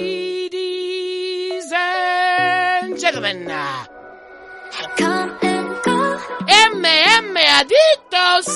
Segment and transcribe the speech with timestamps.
[0.00, 3.48] Ladies and gentlemen,
[4.98, 6.18] Come and go,
[6.68, 8.48] MM Adictos.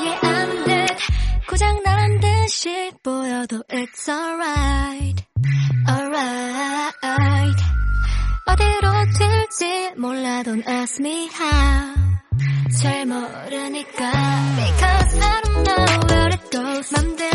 [0.00, 0.96] yeah I'm dead.
[1.48, 5.22] 고장 나란 듯이 보여도 it's alright,
[5.86, 7.60] alright.
[8.46, 8.86] 어디로
[9.18, 11.94] 튈지 몰라 don't ask me how.
[12.80, 14.12] 잘 모르니까
[14.56, 16.88] because I don't know where it goes.
[16.92, 17.31] 맘대로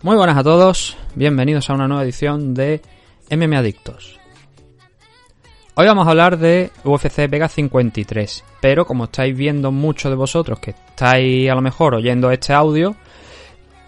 [0.00, 2.80] Muy buenas a todos, bienvenidos a una nueva edición de
[3.30, 4.18] MM Adictos.
[5.74, 10.60] Hoy vamos a hablar de UFC Vega 53, pero como estáis viendo muchos de vosotros
[10.60, 12.96] que estáis a lo mejor oyendo este audio,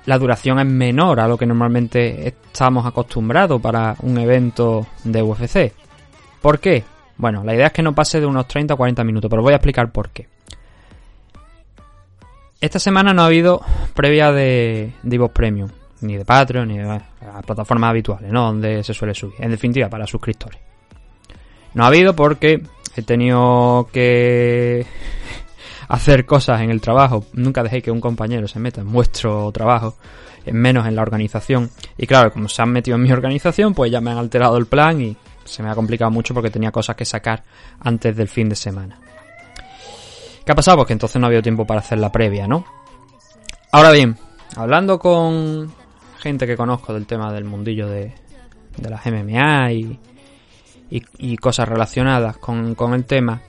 [0.07, 5.73] la duración es menor a lo que normalmente estamos acostumbrados para un evento de UFC.
[6.43, 6.85] ¿Por qué?
[7.17, 9.53] Bueno, la idea es que no pase de unos 30 o 40 minutos, pero voy
[9.53, 10.27] a explicar por qué.
[12.61, 13.63] Esta semana no ha habido
[13.95, 15.71] previa de Divos Premium,
[16.03, 17.03] ni de Patreon, ni de las
[17.47, 18.47] plataformas habituales, ¿no?
[18.47, 19.37] Donde se suele subir.
[19.39, 20.61] En definitiva, para suscriptores.
[21.73, 22.63] No ha habido porque
[22.97, 24.85] he tenido que
[25.89, 27.25] hacer cosas en el trabajo.
[27.33, 29.97] Nunca dejéis que un compañero se meta en vuestro trabajo,
[30.45, 31.71] en menos en la organización.
[31.97, 34.67] Y claro, como se han metido en mi organización, pues ya me han alterado el
[34.67, 37.43] plan y se me ha complicado mucho porque tenía cosas que sacar
[37.81, 38.99] antes del fin de semana.
[40.51, 40.79] ¿Qué ha pasado?
[40.79, 42.65] Pues que entonces no ha habido tiempo para hacer la previa, ¿no?
[43.71, 44.17] Ahora bien,
[44.57, 45.73] hablando con
[46.19, 48.13] gente que conozco del tema del mundillo de,
[48.77, 50.01] de las MMA y,
[50.91, 53.41] y, y cosas relacionadas con, con el tema,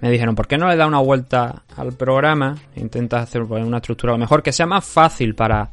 [0.00, 2.56] me dijeron, ¿por qué no le da una vuelta al programa?
[2.74, 5.70] e Intentas hacer pues, una estructura a lo mejor que sea más fácil para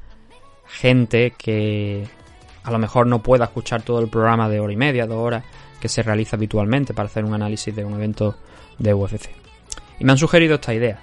[0.68, 2.08] gente que
[2.62, 5.44] a lo mejor no pueda escuchar todo el programa de hora y media, dos horas
[5.82, 8.36] que se realiza habitualmente para hacer un análisis de un evento
[8.78, 9.47] de UFC.
[10.00, 11.00] Y me han sugerido esta idea.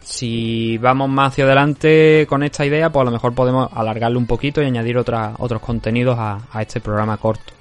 [0.00, 4.26] Si vamos más hacia adelante con esta idea, pues a lo mejor podemos alargarlo un
[4.26, 7.52] poquito y añadir otros contenidos a, a este programa corto.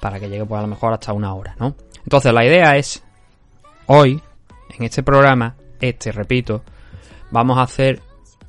[0.00, 1.74] Para que llegue pues a lo mejor hasta una hora, ¿no?
[2.02, 3.02] Entonces la idea es,
[3.86, 4.20] hoy,
[4.76, 6.62] en este programa, este, repito,
[7.30, 8.00] vamos a hacer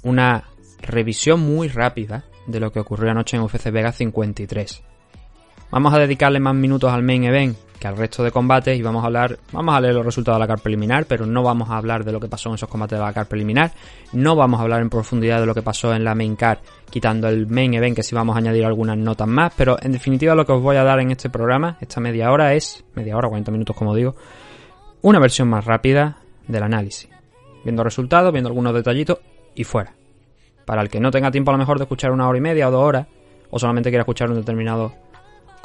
[0.04, 0.44] una
[0.82, 4.84] revisión muy rápida de lo que ocurrió anoche en UFC Vega 53.
[5.72, 9.04] Vamos a dedicarle más minutos al main event que al resto de combates y vamos
[9.04, 11.78] a hablar, vamos a leer los resultados de la car preliminar, pero no vamos a
[11.78, 13.72] hablar de lo que pasó en esos combates de la car preliminar,
[14.14, 17.28] no vamos a hablar en profundidad de lo que pasó en la main car, quitando
[17.28, 20.46] el main event que sí vamos a añadir algunas notas más, pero en definitiva lo
[20.46, 23.52] que os voy a dar en este programa, esta media hora es, media hora, 40
[23.52, 24.16] minutos como digo,
[25.02, 27.10] una versión más rápida del análisis,
[27.64, 29.20] viendo resultados, viendo algunos detallitos
[29.54, 29.94] y fuera.
[30.66, 32.68] Para el que no tenga tiempo a lo mejor de escuchar una hora y media
[32.68, 33.08] o dos horas,
[33.52, 34.94] o solamente quiera escuchar un determinado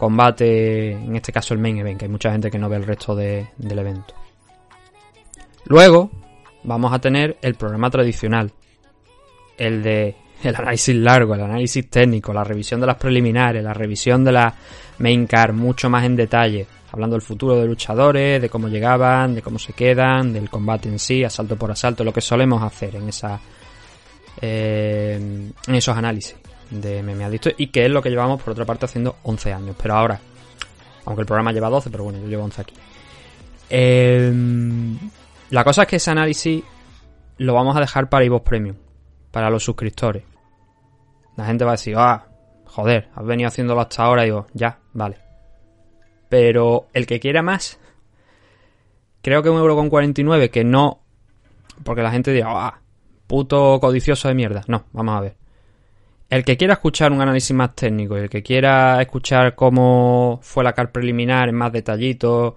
[0.00, 2.84] combate, en este caso el main event, que hay mucha gente que no ve el
[2.86, 4.14] resto de- del evento.
[5.66, 6.10] Luego
[6.64, 8.50] vamos a tener el programa tradicional,
[9.58, 14.24] el de el análisis largo, el análisis técnico, la revisión de las preliminares, la revisión
[14.24, 14.54] de la
[15.00, 19.42] main car, mucho más en detalle, hablando del futuro de luchadores, de cómo llegaban, de
[19.42, 23.10] cómo se quedan, del combate en sí, asalto por asalto, lo que solemos hacer en
[23.10, 23.38] esa
[24.40, 25.16] eh,
[25.66, 26.34] en esos análisis
[26.70, 29.76] de MMA Adicto y que es lo que llevamos por otra parte haciendo 11 años.
[29.80, 30.20] Pero ahora,
[31.04, 32.74] aunque el programa lleva 12, pero bueno, yo llevo 11 aquí.
[33.68, 34.32] Eh,
[35.50, 36.62] la cosa es que ese análisis
[37.38, 38.76] lo vamos a dejar para Ivos Premium,
[39.30, 40.22] para los suscriptores.
[41.36, 42.26] La gente va a decir, ah,
[42.66, 45.16] joder, has venido haciéndolo hasta ahora digo, ya, vale.
[46.28, 47.80] Pero el que quiera más,
[49.22, 51.00] creo que un euro con 49 que no,
[51.82, 52.80] porque la gente dirá, ah,
[53.26, 54.62] puto codicioso de mierda.
[54.66, 55.39] No, vamos a ver.
[56.30, 60.62] El que quiera escuchar un análisis más técnico y el que quiera escuchar cómo fue
[60.62, 62.56] la car preliminar en más detallito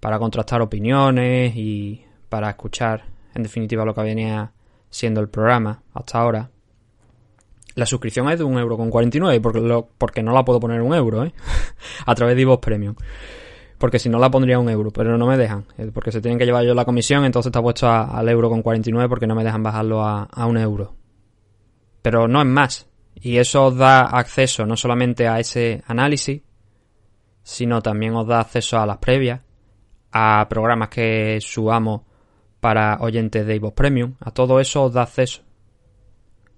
[0.00, 4.52] para contrastar opiniones y para escuchar en definitiva lo que venía
[4.88, 6.50] siendo el programa hasta ahora,
[7.74, 11.32] la suscripción es de 1,49€ porque, lo, porque no la puedo poner un euro, ¿eh?
[12.06, 12.94] a través de Ivos Premium.
[13.78, 15.64] Porque si no la pondría un euro, pero no me dejan.
[15.92, 19.08] Porque se tienen que llevar yo la comisión, entonces está puesto al euro con 49
[19.08, 20.94] porque no me dejan bajarlo a, a un euro.
[22.00, 22.86] Pero no es más.
[23.22, 26.42] Y eso os da acceso no solamente a ese análisis,
[27.44, 29.40] sino también os da acceso a las previas,
[30.10, 32.02] a programas que subamos
[32.58, 34.14] para oyentes de Ivos Premium.
[34.18, 35.42] A todo eso os da acceso.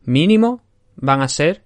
[0.04, 0.62] Mínimo
[0.96, 1.64] van a ser,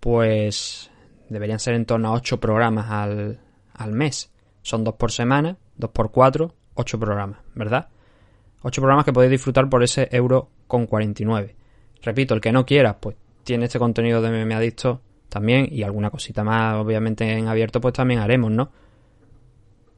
[0.00, 0.90] pues,
[1.28, 3.40] deberían ser en torno a 8 programas al,
[3.72, 4.32] al mes.
[4.62, 7.88] Son dos por semana, dos por cuatro, ocho programas, ¿verdad?
[8.62, 11.54] Ocho programas que podéis disfrutar por ese euro con 49.
[12.02, 16.10] Repito, el que no quiera, pues tiene este contenido de Meme Adicto también y alguna
[16.10, 18.70] cosita más, obviamente en abierto, pues también haremos, ¿no?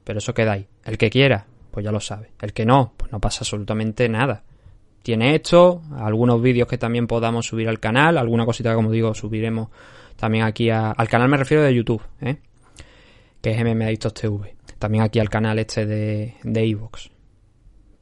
[0.05, 0.67] Pero eso queda ahí.
[0.85, 2.31] El que quiera, pues ya lo sabe.
[2.41, 4.45] El que no, pues no pasa absolutamente nada.
[5.03, 9.69] tiene esto, algunos vídeos que también podamos subir al canal, alguna cosita como digo subiremos
[10.17, 12.39] también aquí al canal me refiero de YouTube, ¿eh?
[13.41, 17.11] que es MM Adictos TV, también aquí al canal este de de Evox.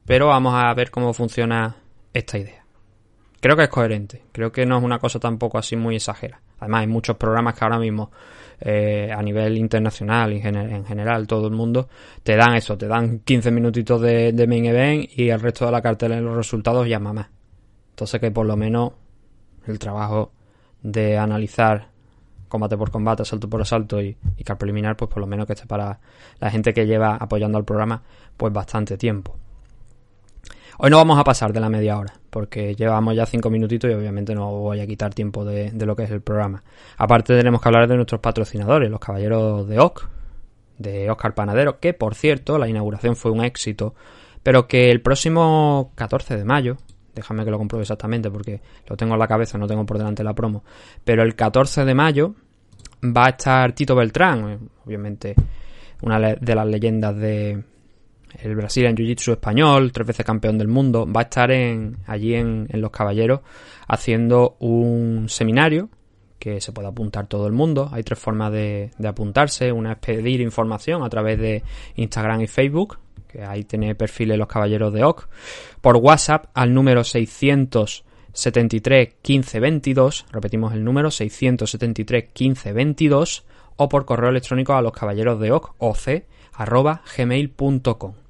[0.05, 1.75] Pero vamos a ver cómo funciona
[2.13, 2.64] esta idea.
[3.45, 6.41] Creo que es coherente, creo que no es una cosa tampoco así muy exagera.
[6.57, 8.09] Además hay muchos programas que ahora mismo
[8.59, 11.87] eh, a nivel internacional y en general todo el mundo
[12.23, 15.71] te dan eso, te dan 15 minutitos de, de main event y el resto de
[15.71, 17.27] la cartela en los resultados ya más.
[17.91, 18.93] Entonces que por lo menos
[19.67, 20.31] el trabajo
[20.81, 21.89] de analizar
[22.47, 25.67] combate por combate, asalto por asalto y, y preliminar, pues por lo menos que esté
[25.67, 25.99] para
[26.39, 28.01] la gente que lleva apoyando al programa
[28.37, 29.37] pues bastante tiempo.
[30.77, 33.93] Hoy no vamos a pasar de la media hora, porque llevamos ya cinco minutitos y
[33.93, 36.61] obviamente no voy a quitar tiempo de, lo que es el programa.
[36.97, 40.09] Aparte tenemos que hablar de nuestros patrocinadores, los caballeros de OC,
[40.77, 43.95] de Oscar Panadero, que por cierto la inauguración fue un éxito,
[44.43, 46.75] pero que el próximo 14 de mayo,
[47.15, 50.21] déjame que lo compruebe exactamente porque lo tengo en la cabeza, no tengo por delante
[50.21, 50.65] la promo,
[51.05, 52.35] pero el 14 de mayo
[53.01, 55.35] va a estar Tito Beltrán, obviamente
[56.01, 57.63] una de las leyendas de,
[58.41, 62.35] el Brasil en Jiu-Jitsu español, tres veces campeón del mundo, va a estar en, allí
[62.35, 63.41] en, Los Caballeros
[63.87, 65.89] haciendo un seminario
[66.39, 67.89] que se puede apuntar todo el mundo.
[67.91, 69.71] Hay tres formas de, apuntarse.
[69.71, 71.63] Una es pedir información a través de
[71.95, 75.27] Instagram y Facebook, que ahí tiene perfiles Los Caballeros de OC.
[75.81, 83.45] Por WhatsApp al número 673 15 22, repetimos el número 673 15 22,
[83.77, 86.23] o por correo electrónico a los caballeros de OC,
[86.53, 88.24] arroba gmail.com.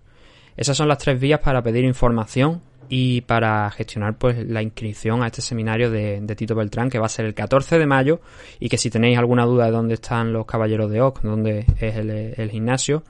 [0.58, 5.28] Esas son las tres vías para pedir información y para gestionar pues la inscripción a
[5.28, 8.22] este seminario de, Tito Beltrán que va a ser el 14 de mayo
[8.60, 11.96] y que si tenéis alguna duda de dónde están los caballeros de Oc, dónde es
[11.96, 13.04] el, gimnasio,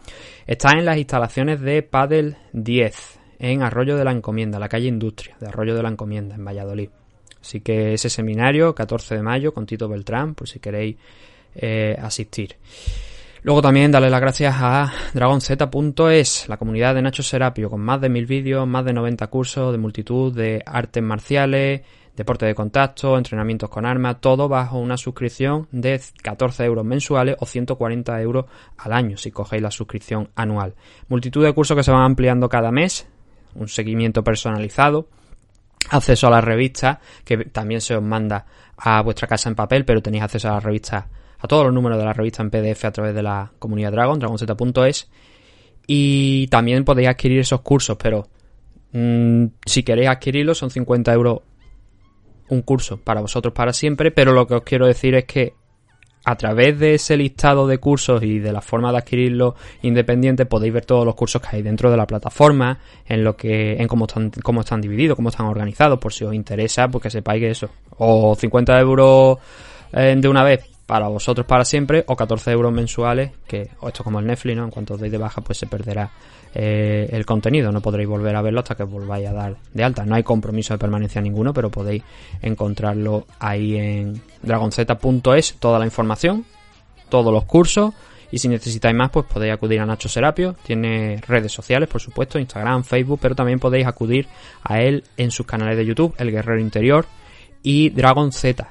[0.48, 5.36] está en las instalaciones de Padel 10 en Arroyo de la Encomienda, la calle Industria
[5.40, 6.90] de Arroyo de la Encomienda en Valladolid.
[7.42, 10.96] Así que ese seminario, 14 de mayo, con Tito Beltrán, por si queréis
[11.54, 12.56] eh, asistir.
[13.46, 18.10] Luego también darle las gracias a dragonz.es, la comunidad de Nacho Serapio, con más de
[18.10, 21.82] mil vídeos, más de 90 cursos de multitud de artes marciales,
[22.16, 27.46] deporte de contacto, entrenamientos con armas, todo bajo una suscripción de 14 euros mensuales o
[27.46, 28.46] 140 euros
[28.80, 30.74] al año si cogéis la suscripción anual.
[31.08, 33.08] Multitud de cursos que se van ampliando cada mes,
[33.54, 35.08] un seguimiento personalizado,
[35.92, 40.02] acceso a la revista que también se os manda a vuestra casa en papel, pero
[40.02, 41.10] tenéis acceso a la revista
[41.48, 45.10] todos los números de la revista en PDF a través de la comunidad Dragon, dragonz.es.
[45.88, 48.28] Y también podéis adquirir esos cursos, pero
[48.92, 51.42] mm, si queréis adquirirlos son 50 euros
[52.50, 55.54] un curso para vosotros para siempre, pero lo que os quiero decir es que
[56.26, 59.54] a través de ese listado de cursos y de la forma de adquirirlos
[59.84, 63.74] independiente podéis ver todos los cursos que hay dentro de la plataforma, en lo que,
[63.74, 67.10] en cómo están, cómo están divididos, cómo están organizados, por si os interesa, pues que
[67.12, 69.38] sepáis que eso, o 50 euros
[69.94, 74.04] eh, de una vez para vosotros para siempre o 14 euros mensuales que o esto
[74.04, 74.66] como el Netflix ¿no?
[74.66, 76.12] en cuanto os deis de baja pues se perderá
[76.54, 77.72] eh, el contenido.
[77.72, 80.06] No podréis volver a verlo hasta que volváis a dar de alta.
[80.06, 82.04] No hay compromiso de permanencia ninguno pero podéis
[82.42, 86.46] encontrarlo ahí en dragonz.es toda la información
[87.10, 87.94] todos los cursos
[88.32, 90.56] y si necesitáis más pues podéis acudir a Nacho Serapio.
[90.64, 94.28] Tiene redes sociales por supuesto Instagram Facebook pero también podéis acudir
[94.64, 97.08] a él en sus canales de YouTube El Guerrero Interior
[97.64, 98.68] y Dragon Z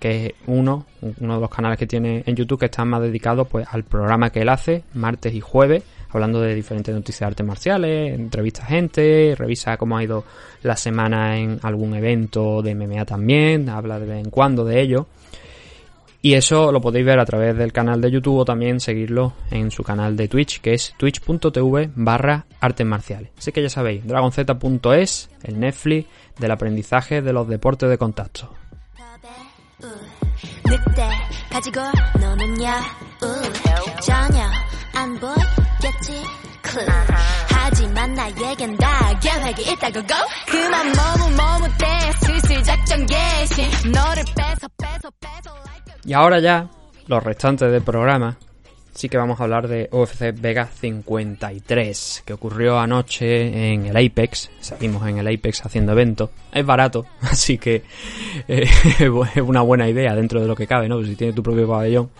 [0.00, 0.86] que es uno,
[1.20, 4.30] uno de los canales que tiene en YouTube que está más dedicado pues al programa
[4.30, 8.66] que él hace, martes y jueves, hablando de diferentes noticias de artes marciales, entrevista a
[8.66, 10.24] gente, revisa cómo ha ido
[10.62, 15.06] la semana en algún evento de MMA también, habla de vez en cuando de ello.
[16.22, 19.70] Y eso lo podéis ver a través del canal de YouTube o también seguirlo en
[19.70, 23.30] su canal de Twitch, que es twitch.tv barra artes marciales.
[23.38, 26.06] Así que ya sabéis, dragonz.es, el Netflix
[26.38, 28.59] del aprendizaje de los deportes de contacto.
[46.04, 46.68] Y ahora ya,
[47.06, 48.36] los restantes del programa,
[48.92, 54.50] sí que vamos a hablar de UFC Vega 53, que ocurrió anoche en el Apex.
[54.60, 56.30] Salimos en el Apex haciendo eventos.
[56.52, 57.82] Es barato, así que
[58.48, 58.68] eh,
[59.34, 61.02] es una buena idea dentro de lo que cabe, ¿no?
[61.04, 62.10] Si tienes tu propio pabellón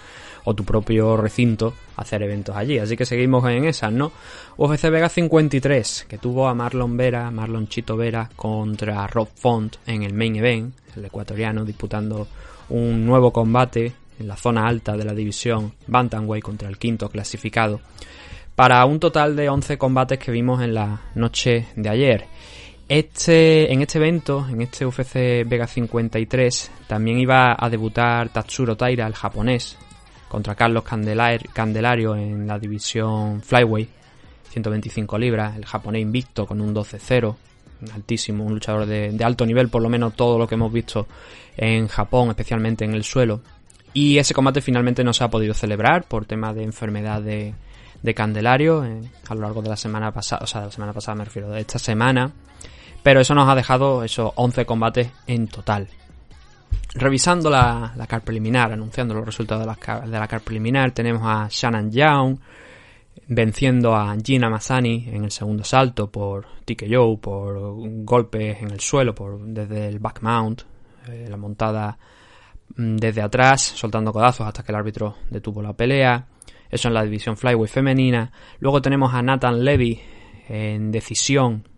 [0.44, 2.78] o tu propio recinto, hacer eventos allí.
[2.78, 4.12] Así que seguimos en esas, ¿no?
[4.56, 10.02] UFC Vega 53, que tuvo a Marlon Vera, Marlon Chito Vera contra Rob Font en
[10.02, 12.26] el main event, el ecuatoriano disputando
[12.70, 17.80] un nuevo combate en la zona alta de la división Bantamweight contra el quinto clasificado,
[18.54, 22.26] para un total de 11 combates que vimos en la noche de ayer.
[22.88, 29.06] Este, en este evento, en este UFC Vega 53, también iba a debutar Tatsuro Taira,
[29.06, 29.78] el japonés,
[30.28, 33.88] contra Carlos Candelario en la división Flyway,
[34.50, 37.36] 125 libras, el japonés invicto con un 12-0,
[37.94, 41.06] altísimo, un luchador de, alto nivel, por lo menos todo lo que hemos visto
[41.56, 43.40] en Japón, especialmente en el suelo.
[43.92, 47.54] Y ese combate finalmente no se ha podido celebrar por tema de enfermedad de,
[48.14, 51.16] Candelario eh, a lo largo de la semana pasada, o sea, de la semana pasada
[51.16, 52.30] me refiero, de esta semana.
[53.02, 55.88] Pero eso nos ha dejado esos 11 combates en total.
[56.94, 61.22] Revisando la, la car preliminar, anunciando los resultados de la, de la car preliminar, tenemos
[61.24, 62.38] a Shannon Young
[63.32, 69.14] venciendo a Gina Mazzani en el segundo salto por TKO, por golpes en el suelo,
[69.14, 70.62] por desde el back mount,
[71.08, 71.96] eh, la montada
[72.80, 76.26] desde atrás, soltando codazos hasta que el árbitro detuvo la pelea.
[76.70, 78.32] Eso en la división flyweight femenina.
[78.60, 80.00] Luego tenemos a Nathan Levy
[80.48, 81.68] en decisión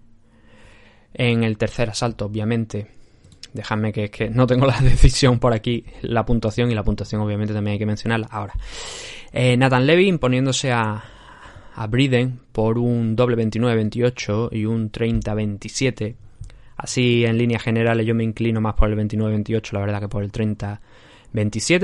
[1.15, 2.89] en el tercer asalto, obviamente.
[3.53, 7.53] Déjame que, que no tengo la decisión por aquí, la puntuación y la puntuación obviamente
[7.53, 8.55] también hay que mencionarla ahora.
[9.33, 11.03] Eh, Nathan Levy imponiéndose a,
[11.75, 16.17] a Briden por un doble 29-28 y un 30-27.
[16.77, 20.23] Así en líneas generales yo me inclino más por el 29-28 la verdad que por
[20.25, 20.79] el 30-27,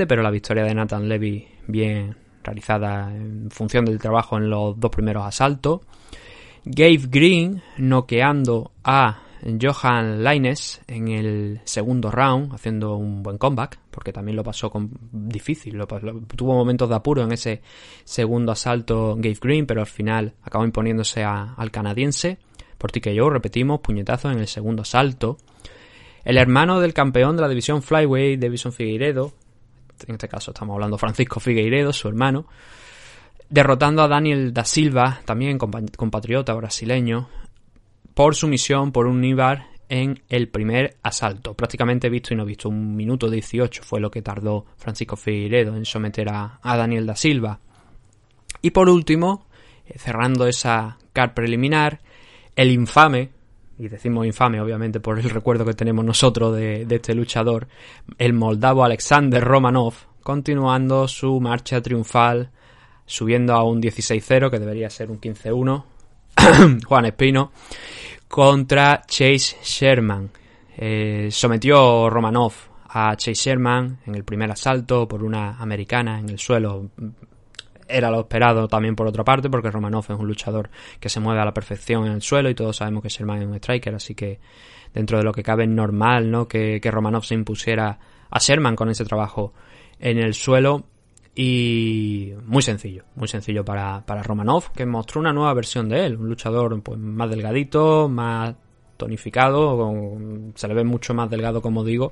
[0.07, 4.91] pero la victoria de Nathan Levy bien realizada en función del trabajo en los dos
[4.91, 5.81] primeros asaltos.
[6.65, 9.23] Gabe Green noqueando a
[9.59, 14.91] Johan Laines en el segundo round, haciendo un buen comeback, porque también lo pasó con
[15.11, 15.79] difícil,
[16.35, 17.61] tuvo momentos de apuro en ese
[18.03, 22.37] segundo asalto Gabe Green, pero al final acabó imponiéndose al canadiense.
[22.77, 25.37] Por ti que yo, repetimos, puñetazo en el segundo asalto.
[26.23, 29.33] El hermano del campeón de la división Flyweight, Davison Figueiredo,
[30.07, 32.45] en este caso estamos hablando Francisco Figueiredo, su hermano,
[33.49, 37.29] derrotando a Daniel da Silva, también compatriota brasileño,
[38.13, 41.55] por sumisión por un Nibar en el primer asalto.
[41.55, 42.69] Prácticamente visto y no visto.
[42.69, 47.59] Un minuto 18 fue lo que tardó Francisco Figueiredo en someter a, Daniel da Silva.
[48.61, 49.47] Y por último,
[49.87, 52.01] eh, cerrando esa car preliminar,
[52.55, 53.31] el infame,
[53.79, 57.67] y decimos infame obviamente por el recuerdo que tenemos nosotros de, este luchador,
[58.17, 62.51] el moldavo Alexander Romanov, continuando su marcha triunfal,
[63.05, 65.83] subiendo a un 16-0, que debería ser un 15-1.
[66.85, 67.51] Juan Espino
[68.27, 70.29] contra Chase Sherman.
[70.75, 72.53] Eh, sometió Romanov
[72.89, 76.89] a Chase Sherman en el primer asalto por una americana en el suelo.
[77.89, 80.69] Era lo esperado también por otra parte, porque Romanov es un luchador
[80.99, 83.47] que se mueve a la perfección en el suelo y todos sabemos que Sherman es
[83.47, 84.39] un striker, así que
[84.93, 86.47] dentro de lo que cabe es normal ¿no?
[86.47, 89.53] que, Romanov se impusiera a Sherman con ese trabajo
[89.99, 90.85] en el suelo
[91.35, 96.17] y muy sencillo, muy sencillo para, para Romanov, que mostró una nueva versión de él,
[96.17, 98.55] un luchador pues, más delgadito, más
[98.97, 100.17] tonificado,
[100.55, 102.11] se le ve mucho más delgado como digo,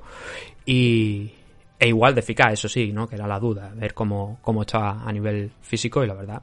[0.64, 1.30] y,
[1.78, 3.06] e igual de eficaz, eso sí, ¿no?
[3.06, 6.42] que era la duda, ver cómo, cómo estaba a nivel físico y la verdad,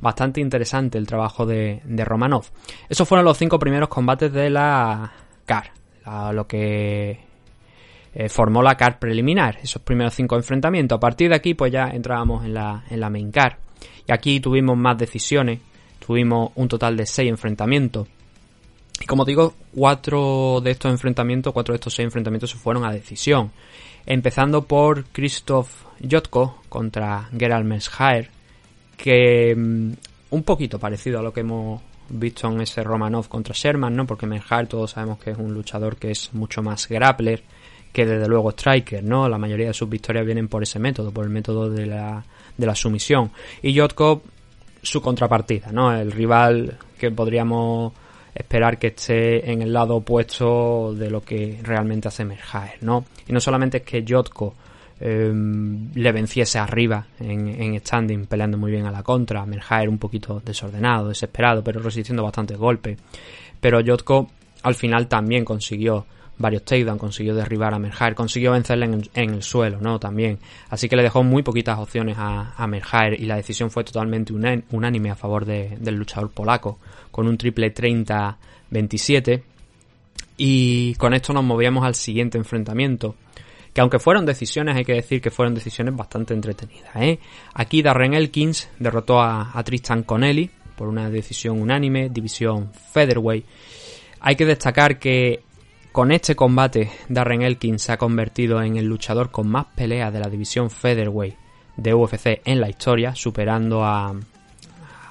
[0.00, 2.46] bastante interesante el trabajo de, Romanov.
[2.88, 5.12] Esos fueron los cinco primeros combates de la
[5.44, 5.72] CAR,
[6.32, 7.18] lo que
[8.14, 10.96] eh, formó la CAR preliminar, esos primeros cinco enfrentamientos.
[10.96, 13.58] A partir de aquí, pues ya entrábamos en la, en la main CAR.
[14.06, 15.60] Y aquí tuvimos más decisiones,
[15.98, 18.08] tuvimos un total de seis enfrentamientos.
[19.00, 22.92] Y como digo, cuatro de estos enfrentamientos, cuatro de estos seis enfrentamientos se fueron a
[22.92, 23.50] decisión.
[24.06, 25.68] Empezando por Christoph
[26.00, 28.30] Jotko contra Gerald Meshaer,
[28.96, 29.92] que mm,
[30.30, 34.06] un poquito parecido a lo que hemos visto en ese Romanov contra Sherman, ¿no?
[34.06, 37.42] Porque Meshaer todos sabemos que es un luchador que es mucho más grappler,
[37.92, 39.28] que desde luego Striker, ¿no?
[39.28, 42.24] La mayoría de sus victorias vienen por ese método, por el método de la,
[42.56, 43.30] de la sumisión.
[43.62, 44.22] Y Jotkov,
[44.82, 45.92] su contrapartida, ¿no?
[45.92, 47.92] El rival que podríamos
[48.36, 53.04] esperar que esté en el lado opuesto de lo que realmente hace Merhaer, ¿no?
[53.26, 54.54] Y no solamente es que Jotko
[55.00, 60.42] em, le venciese arriba en, standing, peleando muy bien a la contra, Merhaer un poquito
[60.44, 62.98] desordenado, desesperado, pero resistiendo bastantes golpes.
[63.60, 64.28] Pero Jotko
[64.62, 66.06] al final también consiguió
[66.38, 69.98] varios takedowns, consiguió derribar a Merhaer, consiguió vencerle en, el suelo, ¿no?
[69.98, 70.38] También.
[70.68, 74.32] Así que le dejó muy poquitas opciones a, a Merhaer y la decisión fue totalmente
[74.32, 76.78] unánime a favor del luchador polaco,
[77.10, 79.42] con un triple 30-27.
[80.38, 83.14] Y con esto nos movíamos al siguiente enfrentamiento.
[83.72, 86.96] Que aunque fueron decisiones, hay que decir que fueron decisiones bastante entretenidas.
[86.96, 87.18] ¿eh?
[87.54, 93.44] Aquí Darren Elkins derrotó a, a Tristan Connelly por una decisión unánime, división Featherweight.
[94.20, 95.42] Hay que destacar que
[95.96, 100.20] con este combate, Darren Elkins se ha convertido en el luchador con más peleas de
[100.20, 101.34] la división Featherweight
[101.78, 104.12] de UFC en la historia, superando a,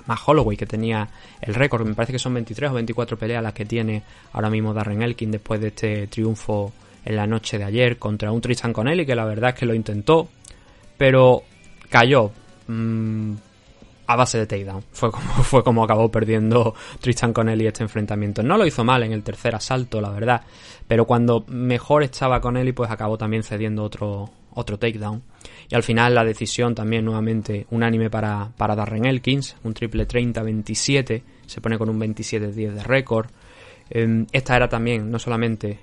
[0.06, 1.10] más Holloway, que tenía
[1.42, 1.88] el récord.
[1.88, 5.32] Me parece que son 23 o 24 peleas las que tiene ahora mismo Darren Elkin
[5.32, 6.72] después de este triunfo
[7.04, 9.74] en la noche de ayer contra un Tristan Connelly, que la verdad es que lo
[9.74, 10.30] intentó,
[11.00, 11.42] pero
[11.90, 12.30] cayó.
[12.68, 13.34] Mm,
[14.08, 14.84] a base de takedown.
[14.92, 18.44] Fue como, fue como acabó perdiendo Tristan Connelly este enfrentamiento.
[18.44, 20.42] No lo hizo mal en el tercer asalto, la verdad.
[20.88, 25.22] Pero cuando mejor estaba Connelly, pues acabó también cediendo otro, otro takedown.
[25.70, 31.22] Y al final la decisión también nuevamente unánime para, para Darren Elkins, un triple 30-27,
[31.46, 33.28] se pone con un 27-10 de récord.
[33.90, 35.80] Em, esta era también no solamente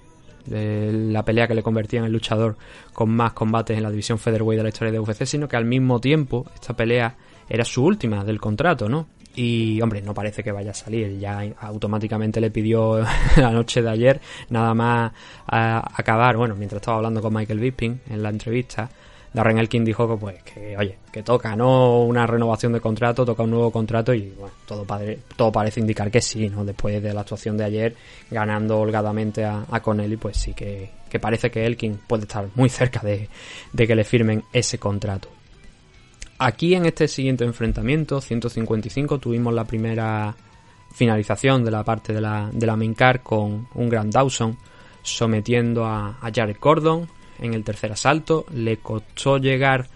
[0.47, 2.57] la pelea que le convertía en el luchador
[2.93, 5.65] con más combates en la división featherweight de la historia de UFC, sino que al
[5.65, 7.17] mismo tiempo esta pelea
[7.49, 9.09] era su última del contrato, ¿no?
[9.35, 11.19] Y, hombre, no parece que vaya a salir.
[11.19, 12.99] Ya automáticamente le pidió
[13.37, 14.21] la noche de ayer,
[14.51, 15.13] nada más
[15.47, 16.37] a acabar.
[16.37, 18.91] Bueno, mientras estaba hablando con Michael Bisping en la entrevista,
[19.33, 22.03] Darren Elkin dijo que, pues, que, oye, que toca, ¿no?
[22.03, 26.11] Una renovación de contrato, toca un nuevo contrato y, bueno, todo, padre, todo parece indicar
[26.11, 26.65] que sí, ¿no?
[26.65, 27.97] Después de la actuación de ayer,
[28.31, 32.69] ganando holgadamente a, a Connelly, pues sí que, que parece que Elkin puede estar muy
[32.69, 33.29] cerca de,
[33.73, 35.29] de que le firmen ese contrato.
[36.39, 40.35] Aquí en este siguiente enfrentamiento, 155, tuvimos la primera
[40.93, 44.59] finalización de la parte de la, de la main con un Grand Dawson
[45.03, 47.09] sometiendo a, a Jared Gordon
[47.39, 48.47] en el tercer asalto.
[48.53, 49.89] Le costó llegar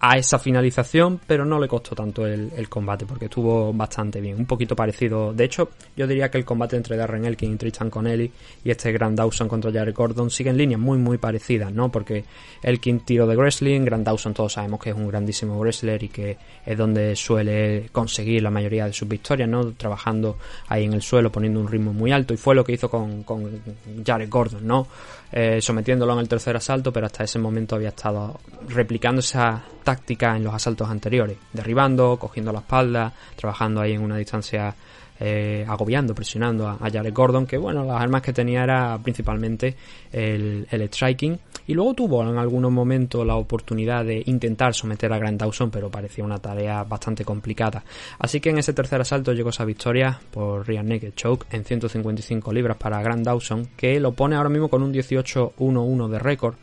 [0.00, 4.46] a esa finalización, pero no le costó tanto el, combate porque estuvo bastante bien, un
[4.46, 5.32] poquito parecido.
[5.32, 8.30] De hecho, yo diría que el combate entre Darren Elkin y Tristan Connelly
[8.64, 11.90] y este Grand Dawson contra Jared Gordon siguen líneas muy muy parecidas, ¿no?
[11.90, 12.24] Porque
[12.62, 16.36] Elkin tiro de wrestling, Grand Dawson todos sabemos que es un grandísimo wrestler y que
[16.64, 19.72] es donde suele conseguir la mayoría de sus victorias, ¿no?
[19.72, 20.36] Trabajando
[20.68, 23.24] ahí en el suelo, poniendo un ritmo muy alto y fue lo que hizo con,
[23.24, 23.60] con
[24.06, 24.86] Jared Gordon, ¿no?
[25.30, 30.34] Eh, sometiéndolo en el tercer asalto, pero hasta ese momento había estado replicando esa táctica
[30.34, 34.74] en los asaltos anteriores, derribando, cogiendo la espalda, trabajando ahí en una distancia
[35.20, 39.74] eh, agobiando, presionando a, Jared Gordon, que bueno, las armas que tenía era principalmente
[40.12, 41.38] el, striking.
[41.66, 45.90] Y luego tuvo en algunos momentos la oportunidad de intentar someter a Grant Dawson, pero
[45.90, 47.84] parecía una tarea bastante complicada.
[48.18, 52.52] Así que en ese tercer asalto llegó esa victoria por Rear Naked Choke en 155
[52.52, 56.54] libras para Grant Dawson, que lo pone ahora mismo con un 18-1-1 de récord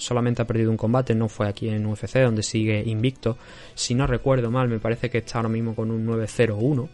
[0.00, 3.36] solamente ha perdido un combate, no fue aquí en UFC, donde sigue invicto.
[3.74, 6.88] Si no recuerdo mal, me parece que está ahora mismo con un 9-0-1,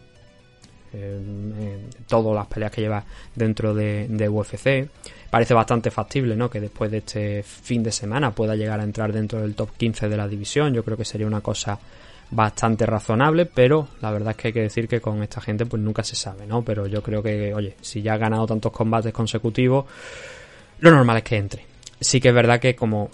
[2.07, 3.03] todas las peleas que lleva
[3.35, 4.89] dentro de, UFC.
[5.29, 6.49] Parece bastante factible, ¿no?
[6.49, 10.09] Que después de este fin de semana pueda llegar a entrar dentro del top 15
[10.09, 10.73] de la división.
[10.73, 11.77] Yo creo que sería una cosa
[12.29, 15.81] bastante razonable, pero la verdad es que hay que decir que con esta gente pues
[15.81, 16.61] nunca se sabe, ¿no?
[16.63, 19.85] Pero yo creo que, oye, si ya ha ganado tantos combates consecutivos,
[20.79, 21.65] lo normal es que entre.
[21.99, 23.09] Sí que es verdad que como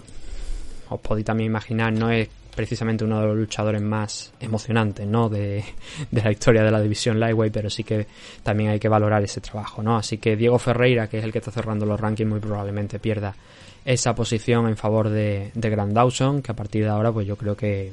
[0.88, 5.28] os podéis también imaginar, no es precisamente uno de los luchadores más emocionantes ¿no?
[5.28, 5.64] de,
[6.12, 8.06] la historia de la división Lightweight, pero sí que
[8.42, 9.82] también hay que valorar ese trabajo.
[9.82, 9.96] ¿no?
[9.96, 13.34] Así que Diego Ferreira, que es el que está cerrando los rankings, muy probablemente pierda
[13.84, 17.56] esa posición en favor de, Grand Dawson, que a partir de ahora pues yo creo
[17.56, 17.92] que,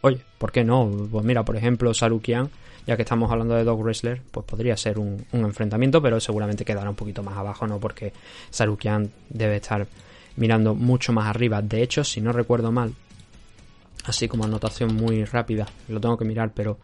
[0.00, 0.90] oye, ¿por qué no?
[1.10, 2.48] Pues mira, por ejemplo, Sarukian,
[2.86, 6.64] ya que estamos hablando de Dog Wrestler, pues podría ser un, un enfrentamiento, pero seguramente
[6.64, 7.78] quedará un poquito más abajo, ¿no?
[7.78, 8.12] Porque
[8.50, 9.86] Sarukian debe estar
[10.36, 11.60] mirando mucho más arriba.
[11.60, 12.94] De hecho, si no recuerdo mal,
[14.06, 16.78] así como anotación muy rápida, lo tengo que mirar, pero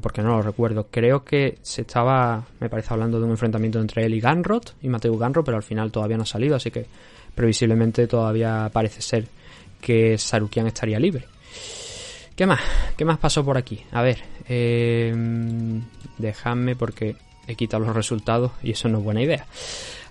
[0.00, 0.88] porque no lo recuerdo.
[0.90, 4.88] Creo que se estaba, me parece, hablando de un enfrentamiento entre él y Ganrod y
[4.88, 6.86] Mateo Ganrod, pero al final todavía no ha salido, así que
[7.34, 9.28] previsiblemente todavía parece ser
[9.80, 11.26] que Sarukian estaría libre.
[12.34, 12.60] ¿Qué más?
[12.96, 13.82] ¿Qué más pasó por aquí?
[13.92, 15.14] A ver, eh,
[16.18, 19.46] dejadme porque he quitado los resultados y eso no es buena idea.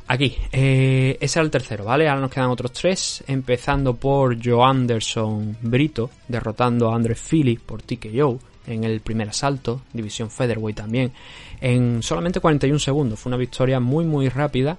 [0.08, 2.08] Aquí, eh, ese era el tercero, ¿vale?
[2.08, 7.82] Ahora nos quedan otros tres, empezando por Joe Anderson Brito, derrotando a Andre Philly por
[7.82, 11.12] TKO en el primer asalto, división featherweight también,
[11.60, 13.20] en solamente 41 segundos.
[13.20, 14.78] Fue una victoria muy muy rápida,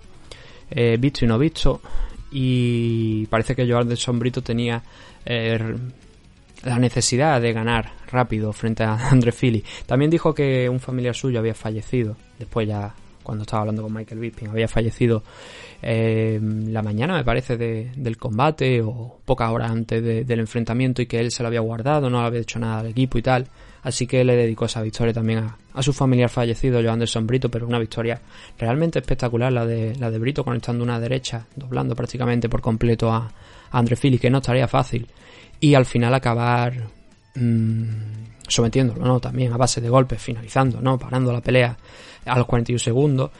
[0.70, 1.80] eh, visto y no visto,
[2.30, 4.80] y parece que Joe Anderson Brito tenía
[5.24, 5.76] eh,
[6.62, 9.64] la necesidad de ganar rápido frente a Andre Philly.
[9.86, 12.94] También dijo que un familiar suyo había fallecido, después ya
[13.26, 15.24] cuando estaba hablando con Michael Bisping, había fallecido
[15.82, 21.18] eh, la mañana, me parece, del combate o pocas horas antes del enfrentamiento y que
[21.18, 23.48] él se lo había guardado, no había hecho nada al equipo y tal.
[23.82, 27.66] Así que le dedicó esa victoria también a, su familiar fallecido, Joe Anderson Brito, pero
[27.66, 28.20] una victoria
[28.58, 33.32] realmente espectacular la de, la de Brito, conectando una derecha, doblando prácticamente por completo a,
[33.70, 35.06] a Andre Philly, que no estaría fácil.
[35.58, 36.74] Y al final acabar
[37.34, 39.20] mmm, sometiéndolo, ¿no?
[39.20, 40.98] También a base de golpes, finalizando, ¿no?
[40.98, 41.76] Parando la pelea
[42.26, 43.30] a los 41 segundos.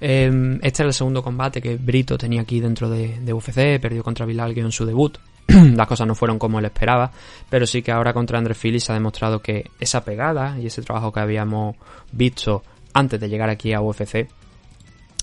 [0.00, 4.56] Este era el segundo combate que Brito tenía aquí dentro de, UFC, perdió contra Bilal
[4.58, 5.18] en su debut.
[5.46, 7.10] las cosas no fueron como él esperaba,
[7.50, 11.12] pero sí que ahora contra André Phillips ha demostrado que esa pegada y ese trabajo
[11.12, 11.76] que habíamos
[12.12, 12.62] visto
[12.94, 14.28] antes de llegar aquí a UFC,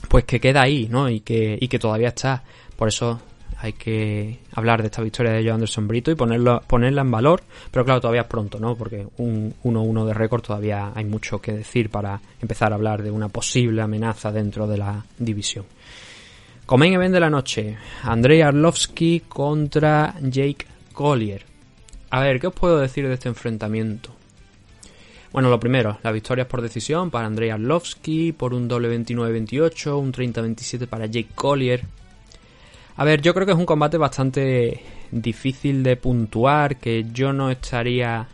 [0.10, 1.10] pues que queda ahí, ¿no?
[1.10, 2.43] Y que, y que todavía está.
[2.75, 3.19] Por eso
[3.62, 6.62] hay que hablar de esta victoria de Joe Anderson Brito y ponerla
[7.02, 8.76] en valor, pero claro, todavía es pronto, ¿no?
[8.76, 13.12] Porque un 1-1 de récord todavía hay mucho que decir para empezar a hablar de
[13.12, 15.65] una posible amenaza dentro de la división.
[16.65, 21.43] Comen event de la noche, Andrei Arlovsky contra Jake Collier.
[22.12, 24.15] A ver, ¿qué os puedo decir de este enfrentamiento?
[25.32, 30.00] Bueno, lo primero, la victoria es por decisión para Andrei Arlovsky, por un doble 29-28,
[30.00, 31.84] un 30-27 para Jake Collier.
[33.00, 37.50] A ver, yo creo que es un combate bastante difícil de puntuar, que yo no
[37.50, 38.28] estaría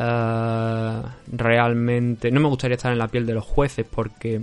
[0.00, 2.30] uh, realmente...
[2.30, 4.42] No me gustaría estar en la piel de los jueces porque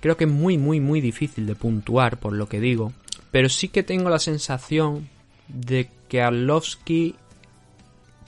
[0.00, 2.92] creo que es muy, muy, muy difícil de puntuar, por lo que digo.
[3.30, 5.08] Pero sí que tengo la sensación
[5.48, 7.14] de que Arlovsky,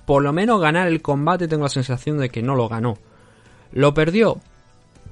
[0.07, 2.97] por lo menos ganar el combate, tengo la sensación de que no lo ganó.
[3.73, 4.41] ¿Lo perdió?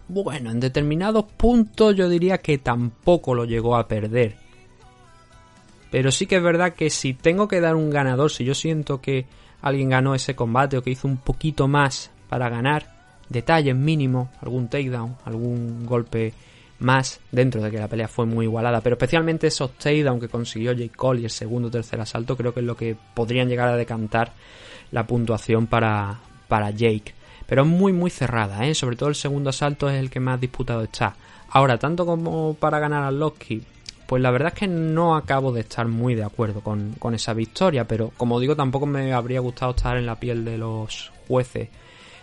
[0.08, 4.47] Bueno, en determinados puntos yo diría que tampoco lo llegó a perder.
[5.90, 9.00] Pero sí que es verdad que si tengo que dar un ganador, si yo siento
[9.00, 9.26] que
[9.62, 12.98] alguien ganó ese combate o que hizo un poquito más para ganar,
[13.28, 16.32] detalles mínimos, algún takedown, algún golpe
[16.80, 20.72] más dentro de que la pelea fue muy igualada, pero especialmente esos takedown que consiguió
[20.72, 23.76] Jake Cole y el segundo tercer asalto creo que es lo que podrían llegar a
[23.76, 24.32] decantar
[24.92, 27.14] la puntuación para, para Jake.
[27.46, 28.74] Pero es muy muy cerrada, ¿eh?
[28.74, 31.16] sobre todo el segundo asalto es el que más disputado está.
[31.50, 33.62] Ahora, tanto como para ganar a Loki,
[34.08, 37.86] pues la verdad es que no acabo de estar muy de acuerdo con, esa victoria,
[37.86, 41.68] pero como digo, tampoco me habría gustado estar en la piel de los jueces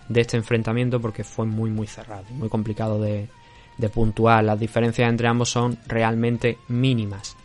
[0.10, 3.30] de este enfrentamiento porque fue muy muy cerrado, muy complicado de,
[3.94, 4.44] puntuar.
[4.44, 7.38] Las diferencias entre ambos son realmente mínimas.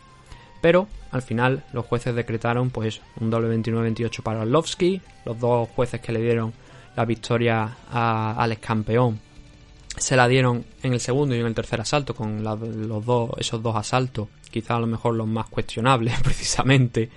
[0.59, 6.01] Pero al final los jueces decretaron pues un doble 29-28 para Orlovsky, los dos jueces
[6.01, 6.51] que le dieron
[6.95, 9.19] la victoria al ex campeón
[10.01, 13.61] se la dieron en el segundo y en el tercer asalto, con los dos, esos
[13.61, 17.09] dos asaltos, quizá a lo mejor los más cuestionables precisamente.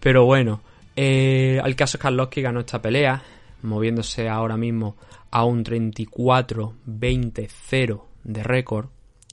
[0.00, 0.62] Pero bueno,
[0.96, 3.22] eh, el caso es que Arlovsky ganó esta pelea,
[3.62, 4.96] moviéndose ahora mismo
[5.30, 8.88] a un 34-20-0 de récord,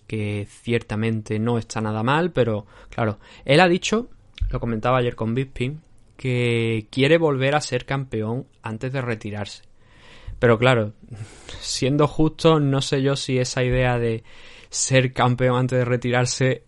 [0.06, 4.10] que ciertamente no está nada mal, pero claro, él ha dicho,
[4.50, 5.82] lo comentaba ayer con Bisping,
[6.18, 9.64] que quiere volver a ser campeón antes de retirarse.
[10.40, 10.94] Pero claro,
[11.60, 14.24] siendo justo, no sé yo si esa idea de
[14.70, 16.64] ser campeón antes de retirarse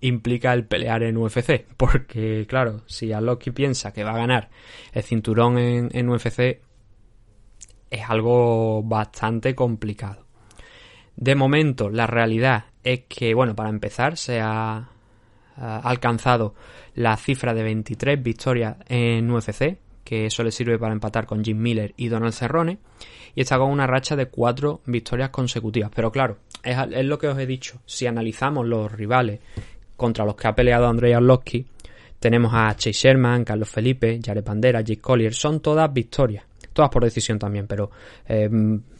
[0.00, 1.66] implica el pelear en UFC.
[1.76, 4.50] Porque, claro, si Loki piensa que va a ganar
[4.92, 6.60] el cinturón en, UFC,
[7.90, 10.26] es algo bastante complicado.
[11.16, 14.88] De momento, la realidad es que, bueno, para empezar, se ha
[15.56, 16.54] alcanzado
[16.94, 21.58] la cifra de 23 victorias en UFC, que eso le sirve para empatar con Jim
[21.58, 22.78] Miller y Donald Cerrone,
[23.34, 25.90] y está con una racha de cuatro victorias consecutivas.
[25.94, 29.40] Pero claro, es, lo que os he dicho, si analizamos los rivales
[29.96, 31.66] contra los que ha peleado Andrei Arlovsky,
[32.18, 36.44] tenemos a Chase Sherman, Carlos Felipe, Jared Pandera, Jake Collier, son todas victorias.
[36.72, 37.90] Todas por decisión también, pero
[38.28, 38.48] eh,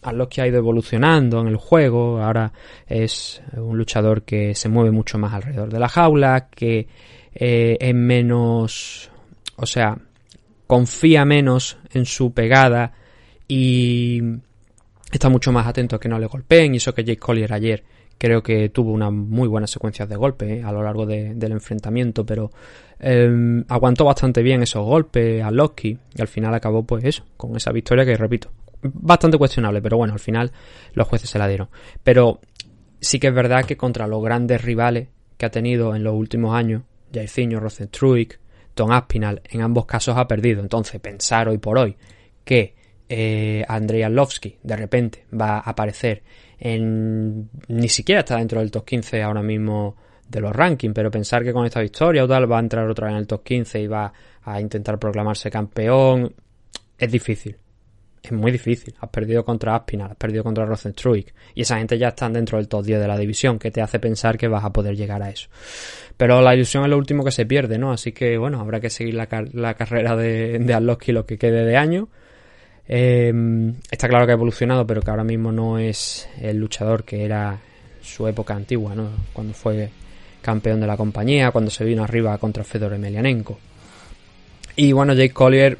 [0.02, 2.20] ha ido evolucionando en el juego.
[2.20, 2.52] Ahora
[2.86, 6.88] es un luchador que se mueve mucho más alrededor de la jaula, que
[7.32, 9.10] eh, es menos.
[9.56, 9.96] O sea,
[10.70, 12.92] confía menos en su pegada
[13.48, 14.22] y
[15.10, 16.74] está mucho más atento a que no le golpeen.
[16.74, 17.82] Y eso que Jake Collier ayer
[18.16, 22.24] creo que tuvo una muy buena secuencia de golpes eh, a lo largo del enfrentamiento,
[22.24, 22.52] pero
[23.00, 27.56] em, aguantó bastante bien esos golpes a Loki y al final acabó pues eso, con
[27.56, 30.52] esa victoria que repito, bastante cuestionable, pero bueno, al final
[30.94, 31.68] los jueces se la dieron.
[32.04, 32.38] Pero
[33.00, 36.54] sí que es verdad que contra los grandes rivales que ha tenido en los últimos
[36.54, 38.38] años, Jairzinho, Rosenstruik,
[38.74, 40.60] Tom Aspinal en ambos casos ha perdido.
[40.60, 41.96] Entonces, pensar hoy por hoy
[42.44, 42.74] que
[43.08, 46.22] eh, Andrei Arlovsky de repente va a aparecer
[46.58, 47.48] en.
[47.68, 49.96] ni siquiera está dentro del top 15 ahora mismo
[50.28, 53.06] de los rankings, pero pensar que con esta victoria o tal va a entrar otra
[53.06, 56.32] vez en el top 15 y va a intentar proclamarse campeón
[56.96, 57.56] es difícil
[58.22, 58.94] es muy difícil.
[59.00, 62.68] Has perdido contra Aspinall, has perdido contra Rosenstruik y esa gente ya está dentro del
[62.68, 65.30] top 10 de la división, que te hace pensar que vas a poder llegar a
[65.30, 65.48] eso.
[66.16, 67.92] Pero la ilusión es lo último que se pierde, ¿no?
[67.92, 72.08] Así que bueno, habrá que seguir la, carrera de, de lo que quede de año.
[72.92, 77.24] Em, está claro que ha evolucionado, pero que ahora mismo no es el luchador que
[77.24, 77.58] era
[78.02, 79.10] su época antigua, ¿no?
[79.32, 79.90] Cuando fue
[80.42, 83.58] campeón de la compañía, cuando se vino arriba contra Fedor Emelianenko.
[84.76, 85.78] Y bueno, Jake Collier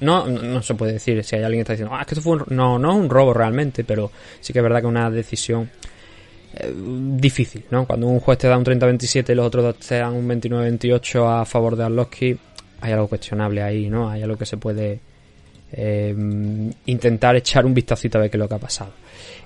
[0.00, 2.36] no, no, se puede decir si hay alguien que está diciendo, ah, que esto fue
[2.36, 5.70] un, no, no es un robo realmente, pero sí que es verdad que una decisión
[6.54, 7.86] eh, difícil, ¿no?
[7.86, 11.40] Cuando un juez te da un 30-27 y los otros dos te dan un 29-28
[11.40, 12.38] a favor de Arlovski,
[12.80, 14.08] hay algo cuestionable ahí, ¿no?
[14.08, 15.00] Hay algo que se puede
[15.72, 16.14] eh,
[16.86, 18.92] intentar echar un vistacito a ver qué es lo que ha pasado.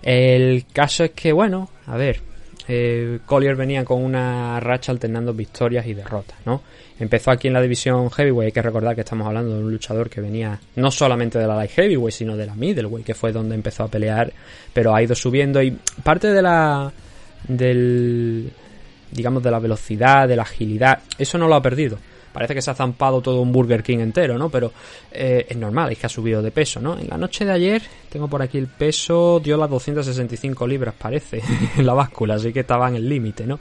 [0.03, 2.21] El caso es que, bueno, a ver,
[2.69, 6.63] eh, Collier venía con una racha alternando victorias y derrotas, ¿no?
[6.99, 10.09] Empezó aquí en la división heavyweight, hay que recordar que estamos hablando de un luchador
[10.09, 13.55] que venía no solamente de la light heavyweight, sino de la middleweight, que fue donde
[13.55, 14.33] empezó a pelear,
[14.73, 15.73] pero ha ido subiendo y
[16.03, 16.93] parte de la
[17.49, 18.53] del
[19.11, 21.99] digamos de la velocidad, de la agilidad, eso no lo ha perdido
[22.33, 24.49] parece que se ha zampado todo un Burger King entero, ¿no?
[24.49, 24.73] Pero
[25.11, 26.99] eh, es normal, es que ha subido de peso, ¿no?
[26.99, 31.43] En la noche de ayer, tengo por aquí el peso, dio las 265 libras, parece,
[31.77, 33.61] en la báscula, así que estaba en el límite, ¿no?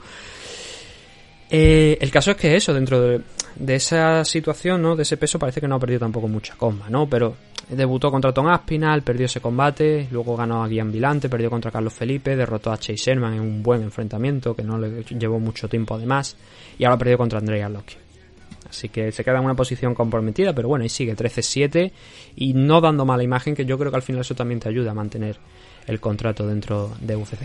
[1.54, 3.20] Eh, el caso es que eso, dentro de,
[3.56, 4.96] de, esa situación, ¿no?
[4.96, 7.06] De ese peso, parece que no ha perdido tampoco mucha coma, ¿no?
[7.06, 7.36] Pero
[7.68, 11.92] debutó contra Tom Aspinal, perdió ese combate, luego ganó a Guian Vilante, perdió contra Carlos
[11.92, 15.94] Felipe, derrotó a Chase Sherman en un buen enfrentamiento que no le llevó mucho tiempo
[15.94, 16.36] además,
[16.78, 18.01] y ahora perdió contra Andrei Arlovski.
[18.72, 21.92] Así que se queda en una posición comprometida, pero bueno, y sigue 13-7
[22.36, 24.92] y no dando mala imagen, que yo creo que al final eso también te ayuda
[24.92, 25.36] a mantener
[25.86, 27.42] el contrato dentro de UFC.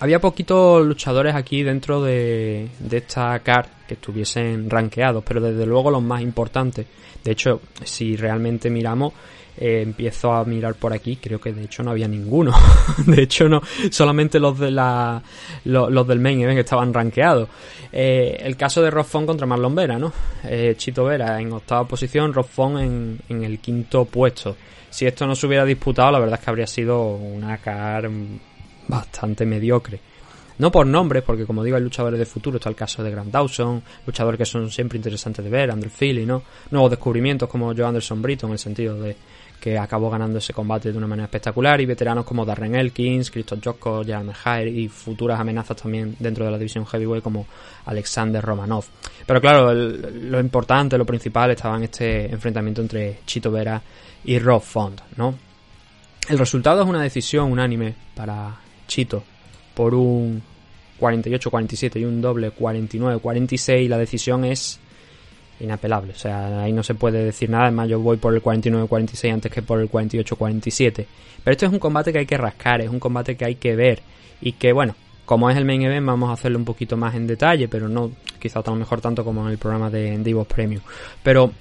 [0.00, 6.02] Había poquitos luchadores aquí dentro de, esta car que estuviesen rankeados, pero desde luego los
[6.02, 6.86] más importantes.
[7.22, 9.12] De hecho, si realmente miramos,
[9.58, 12.50] eh, empiezo a mirar por aquí, creo que de hecho no había ninguno.
[13.06, 13.60] de hecho, no,
[13.90, 15.22] solamente los de la
[15.66, 17.50] los, del main event estaban rankeados.
[17.92, 20.10] Eh, el caso de Roffon contra Marlon Vera, ¿no?
[20.44, 24.56] Eh, Chito Vera en octava posición, Roffon en, en el quinto puesto.
[24.88, 28.08] Si esto no se hubiera disputado, la verdad es que habría sido una car
[28.90, 30.00] bastante mediocre.
[30.58, 32.58] No por nombres, porque como digo, hay luchadores de futuro.
[32.58, 36.26] Está el caso de Grant Dawson, luchadores que son siempre interesantes de ver, Andrew Philly,
[36.26, 36.42] ¿no?
[36.70, 39.16] Nuevos descubrimientos como Joe Anderson Brito, en el sentido de
[39.58, 41.80] que acabó ganando ese combate de una manera espectacular.
[41.80, 46.50] Y veteranos como Darren Elkins, Christoph Jocko, Jeremy Jair y futuras amenazas también dentro de
[46.50, 47.46] la división heavyweight como
[47.86, 48.84] Alexander Romanov.
[49.26, 53.80] Pero claro, lo importante, lo principal estaba en este enfrentamiento entre Chito Vera
[54.24, 55.34] y Rob Font, ¿no?
[56.28, 58.56] El resultado es una decisión unánime para
[59.74, 60.42] Por un
[61.00, 64.78] 48-47 y un doble 49-46, la decisión es
[65.60, 66.12] inapelable.
[66.12, 67.64] O sea, ahí no se puede decir nada.
[67.64, 71.06] Además, yo voy por el 49-46 antes que por el 48-47.
[71.42, 73.74] Pero esto es un combate que hay que rascar, es un combate que hay que
[73.76, 74.02] ver.
[74.40, 77.26] Y que, bueno, como es el main event, vamos a hacerlo un poquito más en
[77.26, 80.82] detalle, pero no quizá tan mejor tanto como en el programa de Divos Premium.
[81.22, 81.52] Pero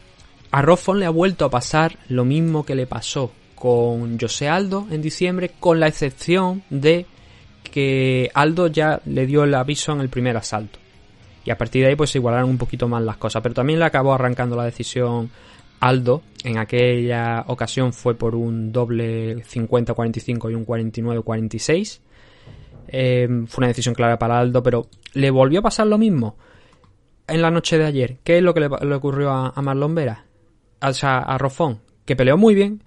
[0.52, 4.88] a Roffon le ha vuelto a pasar lo mismo que le pasó con José Aldo
[4.90, 7.06] en diciembre, con la excepción de
[7.70, 10.80] que Aldo ya le dio el aviso en el primer asalto.
[11.46, 13.42] Y a partir de ahí pues se igualaron un poquito más las cosas.
[13.42, 15.30] Pero también le acabó arrancando la decisión
[15.80, 16.22] Aldo.
[16.44, 22.02] En aquella ocasión fue por un doble 50-45 y un 49-46.
[22.88, 26.38] Em, fue una decisión clara para Aldo, pero le volvió a pasar lo mismo
[27.28, 28.18] en la noche de ayer.
[28.24, 30.26] ¿Qué es lo que le, ocurrió a, Marlon Vera?
[30.82, 32.84] O sea, a Rofón, que peleó muy bien,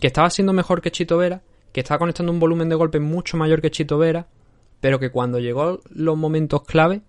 [0.00, 1.42] que estaba siendo mejor que Chito Vera,
[1.74, 4.28] que estaba conectando un volumen de golpe mucho mayor que Chito Vera,
[4.80, 7.02] pero que cuando llegó los momentos clave,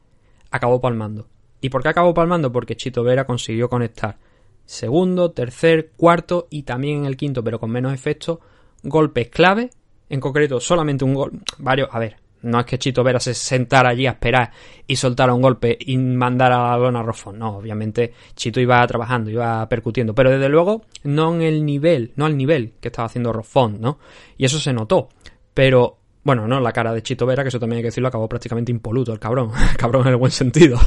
[0.50, 1.28] acabó palmando.
[1.62, 2.52] ¿Y por qué acabó palmando?
[2.52, 4.18] Porque Chito Vera consiguió conectar
[4.66, 8.42] segundo, tercer, cuarto y también en el quinto, pero con menos efecto,
[8.82, 9.70] golpes clave,
[10.10, 13.90] en concreto solamente un gol, varios, a ver, no es que Chito Vera se sentara
[13.90, 14.52] allí a esperar
[14.86, 19.32] y soltara un golpe y mandara a la lona a No, obviamente Chito iba trabajando,
[19.32, 20.14] iba percutiendo.
[20.14, 23.98] Pero desde luego no en el nivel, no al nivel que estaba haciendo Rofón, ¿no?
[24.38, 25.10] Y eso se notó.
[25.56, 28.30] Pero, bueno, no, la cara de Chito Vera, que eso también hay que decirlo, acabó
[28.30, 29.52] prácticamente impoluto el cabrón.
[29.78, 30.78] cabrón en el buen sentido.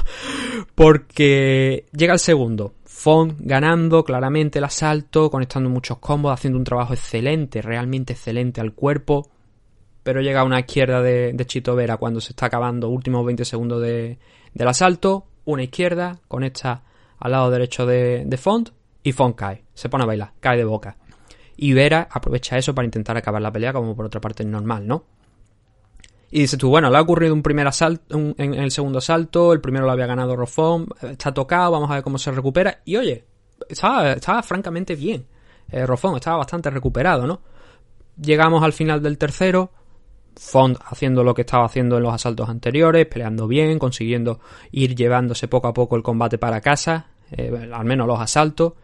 [0.77, 2.75] Porque llega el segundo.
[2.85, 8.75] Font ganando claramente el asalto, conectando muchos combos, haciendo un trabajo excelente, realmente excelente al
[8.75, 9.29] cuerpo
[10.03, 13.83] pero llega a una izquierda de, Chito Vera cuando se está acabando últimos 20 segundos
[13.83, 14.19] de,
[14.55, 16.83] del asalto, una izquierda, conecta
[17.19, 18.71] al lado derecho de, Font
[19.03, 20.97] y Font cae, se pone a bailar, cae de boca.
[21.57, 24.87] Y Vera aprovecha eso para intentar acabar la pelea como por otra parte es normal,
[24.87, 25.05] ¿no?
[26.31, 29.61] Y dices tú, bueno, le ha ocurrido un primer asalto, en, el segundo asalto, el
[29.61, 32.83] primero lo había ganado Rofón, está tocado, vamos a ver cómo se recupera.
[32.85, 33.25] Y oye,
[33.69, 35.27] estaba, estaba francamente bien.
[35.71, 37.41] Eh, Rofón estaba bastante recuperado, ¿no?
[38.21, 39.73] Llegamos al final del tercero,
[40.39, 44.39] Font haciendo lo que estaba haciendo en los asaltos anteriores, peleando bien, consiguiendo
[44.71, 48.75] ir llevándose poco a poco el combate para casa, eh, al menos los asaltos,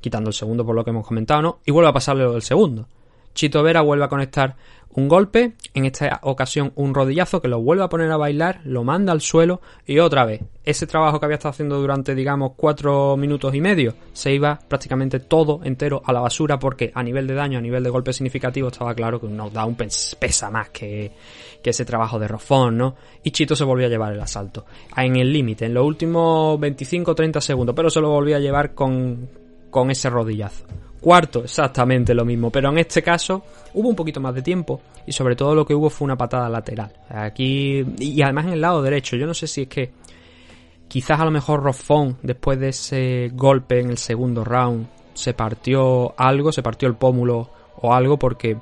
[0.00, 1.58] quitando el segundo por lo que hemos comentado, ¿no?
[1.66, 2.86] Y vuelve a pasarle el segundo.
[3.34, 4.56] Chito Vera vuelve a conectar
[4.94, 8.84] un golpe, en esta ocasión un rodillazo que lo vuelve a poner a bailar, lo
[8.84, 13.16] manda al suelo y otra vez ese trabajo que había estado haciendo durante digamos cuatro
[13.16, 17.34] minutos y medio se iba prácticamente todo entero a la basura porque a nivel de
[17.34, 19.76] daño, a nivel de golpe significativo estaba claro que un knockdown
[20.18, 21.12] pesa más que,
[21.62, 22.94] que ese trabajo de Rofón, ¿no?
[23.22, 27.40] Y Chito se volvió a llevar el asalto en el límite, en los últimos 25-30
[27.40, 29.28] segundos, pero se lo volvió a llevar con,
[29.70, 30.66] con ese rodillazo.
[31.02, 33.42] Cuarto, exactamente lo mismo, pero en este caso
[33.74, 36.48] hubo un poquito más de tiempo y sobre todo lo que hubo fue una patada
[36.48, 36.92] lateral.
[37.08, 39.90] Aquí, y además en el lado derecho, yo no sé si es que
[40.86, 46.14] quizás a lo mejor Roffon, después de ese golpe en el segundo round, se partió
[46.16, 48.56] algo, se partió el pómulo o algo, porque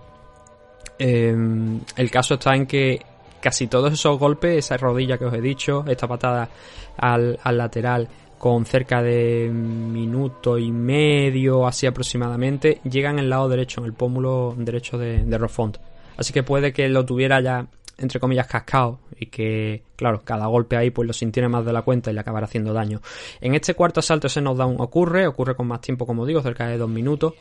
[0.98, 3.04] em, el caso está en que
[3.38, 6.48] casi todos esos golpes, esa rodilla que os he dicho, esta patada
[6.96, 8.08] al, al lateral,
[8.40, 13.92] con cerca de minuto y medio, así aproximadamente, llega en el lado derecho, en el
[13.92, 15.76] pómulo derecho de, de Rofont.
[16.16, 17.66] Así que puede que lo tuviera ya,
[17.98, 21.82] entre comillas, cascado y que, claro, cada golpe ahí pues lo sintiera más de la
[21.82, 23.02] cuenta y le acabara haciendo daño.
[23.42, 26.78] En este cuarto asalto ese knockdown ocurre, ocurre con más tiempo, como digo, cerca de
[26.78, 27.34] dos minutos,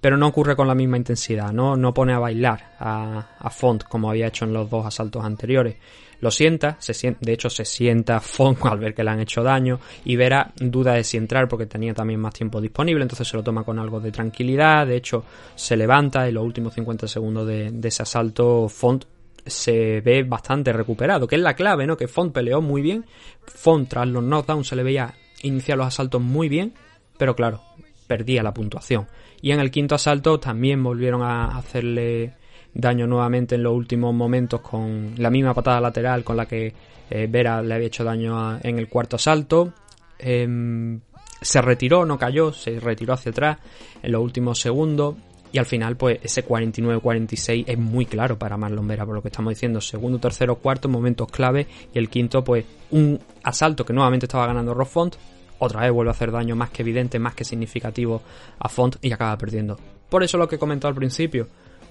[0.00, 3.84] pero no ocurre con la misma intensidad, no, no pone a bailar a, a Font
[3.84, 5.76] como había hecho en los dos asaltos anteriores
[6.20, 9.42] lo sienta, se sienta, de hecho se sienta Fonco al ver que le han hecho
[9.42, 13.36] daño y verá duda de si entrar porque tenía también más tiempo disponible, entonces se
[13.36, 15.24] lo toma con algo de tranquilidad, de hecho
[15.54, 19.04] se levanta en los últimos 50 segundos de, ese asalto Font
[19.44, 21.96] se ve bastante recuperado, que es la clave, ¿no?
[21.96, 23.04] Que Font peleó muy bien,
[23.44, 26.74] Font tras los knockdowns se le veía iniciar los asaltos muy bien,
[27.16, 27.62] pero claro,
[28.06, 29.06] perdía la puntuación.
[29.40, 32.34] Y en el quinto asalto también volvieron a hacerle
[32.76, 36.74] daño nuevamente en los últimos momentos con la misma patada lateral con la que
[37.08, 39.72] eh, Vera le había hecho daño en el cuarto asalto.
[40.18, 41.00] Em,
[41.40, 43.58] se retiró, no cayó, se retiró hacia atrás
[44.02, 45.16] en los últimos segundos.
[45.52, 49.28] Y al final, pues ese 49-46 es muy claro para Marlon Vera, por lo que
[49.28, 49.80] estamos diciendo.
[49.80, 51.66] Segundo, tercero, cuarto, momentos clave.
[51.94, 55.16] Y el quinto, pues un asalto que nuevamente estaba ganando Rob Font.
[55.58, 58.20] Otra vez vuelve a hacer daño más que evidente, más que significativo
[58.58, 59.78] a Font y acaba perdiendo.
[60.10, 61.46] Por eso lo que he comentado al principio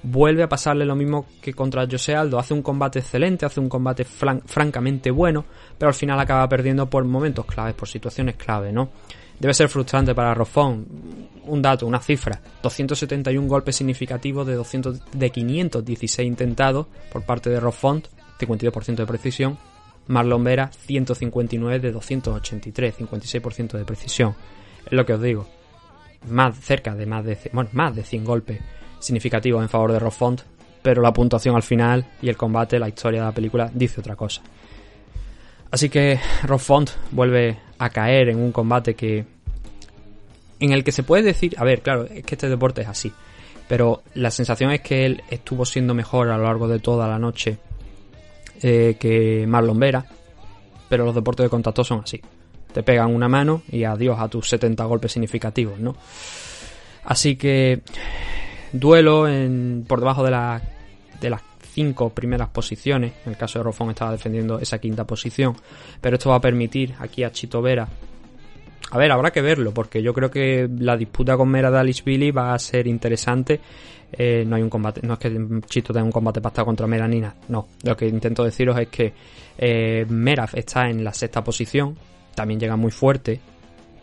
[0.06, 2.38] vuelve a pasarle lo mismo que contra José Aldo.
[2.38, 5.46] Hace un combate excelente, hace un combate francamente bueno,
[5.78, 8.90] pero al final acaba perdiendo por momentos claves, por situaciones clave, ¿no?
[9.40, 10.86] Debe ser frustrante para Rofón.
[11.46, 12.40] Un dato, una cifra.
[12.64, 18.08] 271 golpes significativos de, 200, de 516 intentados por parte de Rofont,
[18.40, 19.58] 52% de precisión.
[20.08, 24.36] Marlon Vera, 159 de 283, 56% de precisión.
[24.86, 25.48] Es lo que os digo.
[26.30, 28.62] Más cerca de más de, bueno, más de 100 golpes
[29.00, 30.42] significativo en favor de Rob Font,
[30.82, 34.16] pero la puntuación al final y el combate, la historia de la película, dice otra
[34.16, 34.42] cosa.
[35.72, 39.26] Así que Rob Font vuelve a caer en un combate que.
[40.60, 41.56] en el que se puede decir.
[41.58, 43.12] A ver, claro, es que este deporte es así.
[43.68, 47.18] Pero la sensación es que él estuvo siendo mejor a lo largo de toda la
[47.18, 47.58] noche
[48.62, 50.06] eh, que Marlon Vera.
[50.88, 52.22] Pero los deportes de contacto son así.
[52.72, 55.96] Te pegan una mano y adiós a tus 70 golpes significativos, ¿no?
[57.06, 57.82] Así que
[58.80, 60.32] duelo en, por debajo de,
[61.22, 61.42] de las
[61.74, 63.14] cinco primeras posiciones.
[63.26, 65.56] En el caso de Rofón estaba defendiendo esa quinta posición.
[66.02, 67.88] Pero esto va a permitir aquí a Chito Vera.
[68.92, 72.54] A ver, habrá que verlo, porque yo creo que la disputa con Mera Billy va
[72.54, 73.60] a ser interesante.
[74.12, 75.36] Eh, no hay un combate, no es que
[75.68, 77.68] Chito tenga un combate pactado contra Mera Nina, no.
[77.84, 79.14] Lo que intento deciros es que
[79.58, 81.98] eh, Mera está en la sexta posición,
[82.36, 83.42] también llega muy fuerte,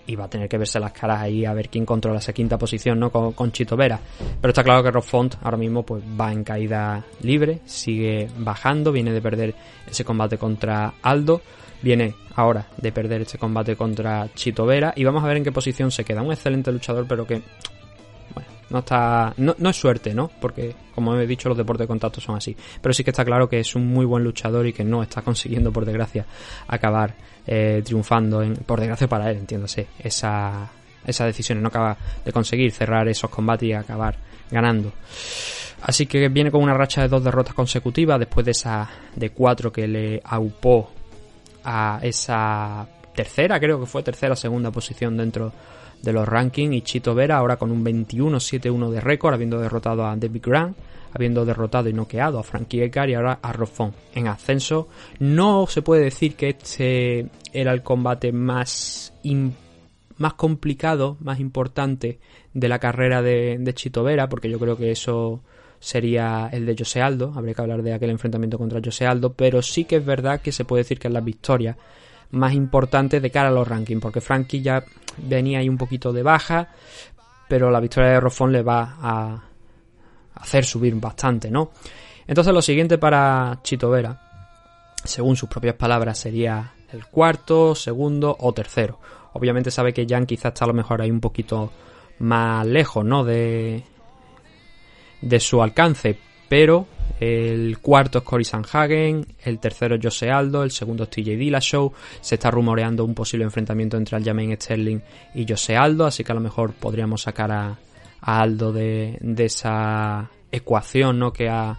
[0.06, 2.58] y va a tener que verse las caras ahí a ver quién controla esa quinta
[2.58, 3.10] posición, ¿no?
[3.10, 4.00] Con, Chito Vera.
[4.40, 8.92] Pero está claro que Rob Font ahora mismo pues va en caída libre, sigue bajando,
[8.92, 9.54] viene de perder
[9.86, 11.42] ese combate contra Aldo,
[11.82, 15.52] viene ahora de perder este combate contra Chito Vera y vamos a ver en qué
[15.52, 16.22] posición se queda.
[16.22, 17.42] Un excelente luchador, pero que
[18.34, 20.30] bueno, no está no, no es suerte, ¿no?
[20.40, 23.48] Porque como he dicho los deportes de contacto son así, pero sí que está claro
[23.48, 26.26] que es un muy buen luchador y que no está consiguiendo por desgracia
[26.66, 27.14] acabar
[27.46, 30.70] eh, triunfando, en, por desgracia para él, entiéndase, esa,
[31.04, 31.62] esa decisión.
[31.62, 34.16] No acaba de conseguir cerrar esos combates y acabar
[34.50, 34.92] ganando.
[35.82, 39.72] Así que viene con una racha de dos derrotas consecutivas después de esa de cuatro
[39.72, 40.90] que le aupó
[41.64, 45.52] a esa tercera, creo que fue tercera segunda posición dentro
[46.02, 50.16] de los rankings y Chito Vera ahora con un 21-7-1 de récord habiendo derrotado a
[50.16, 50.76] David Grant
[51.14, 54.88] habiendo derrotado y noqueado a Frankie Edgar y ahora a Rofón en ascenso.
[55.18, 59.12] No se puede decir que este era el combate más,
[60.16, 62.18] más complicado, más importante
[62.54, 65.42] de la carrera de, Chito Vera, porque yo creo que eso
[65.80, 69.62] sería el de José Aldo, habría que hablar de aquel enfrentamiento contra José Aldo, pero
[69.62, 71.76] sí que es verdad que se puede decir que es la victoria
[72.32, 74.84] más importante de cara a los rankings, porque Frankie ya
[75.18, 76.68] venía ahí un poquito de baja,
[77.48, 79.42] pero la victoria de Rofón le va a,
[80.34, 81.70] hacer subir bastante, ¿no?
[82.26, 84.18] Entonces lo siguiente para Chito Vera,
[85.04, 88.98] según sus propias palabras, sería el cuarto, segundo o tercero.
[89.34, 91.70] Obviamente sabe que Jan quizás está a lo mejor ahí un poquito
[92.18, 93.24] más lejos, ¿no?
[93.24, 93.84] De,
[95.20, 96.18] de su alcance,
[96.52, 96.86] pero
[97.18, 101.94] el cuarto es Cory Sanhagen, el tercero es Jose Aldo, el segundo es TJ Dillashow.
[102.20, 105.00] Se está rumoreando un posible enfrentamiento entre Aljamain Sterling
[105.34, 107.78] y Jose Aldo, así que a lo mejor podríamos sacar a,
[108.20, 111.32] Aldo de, esa ecuación ¿no?
[111.32, 111.78] que ha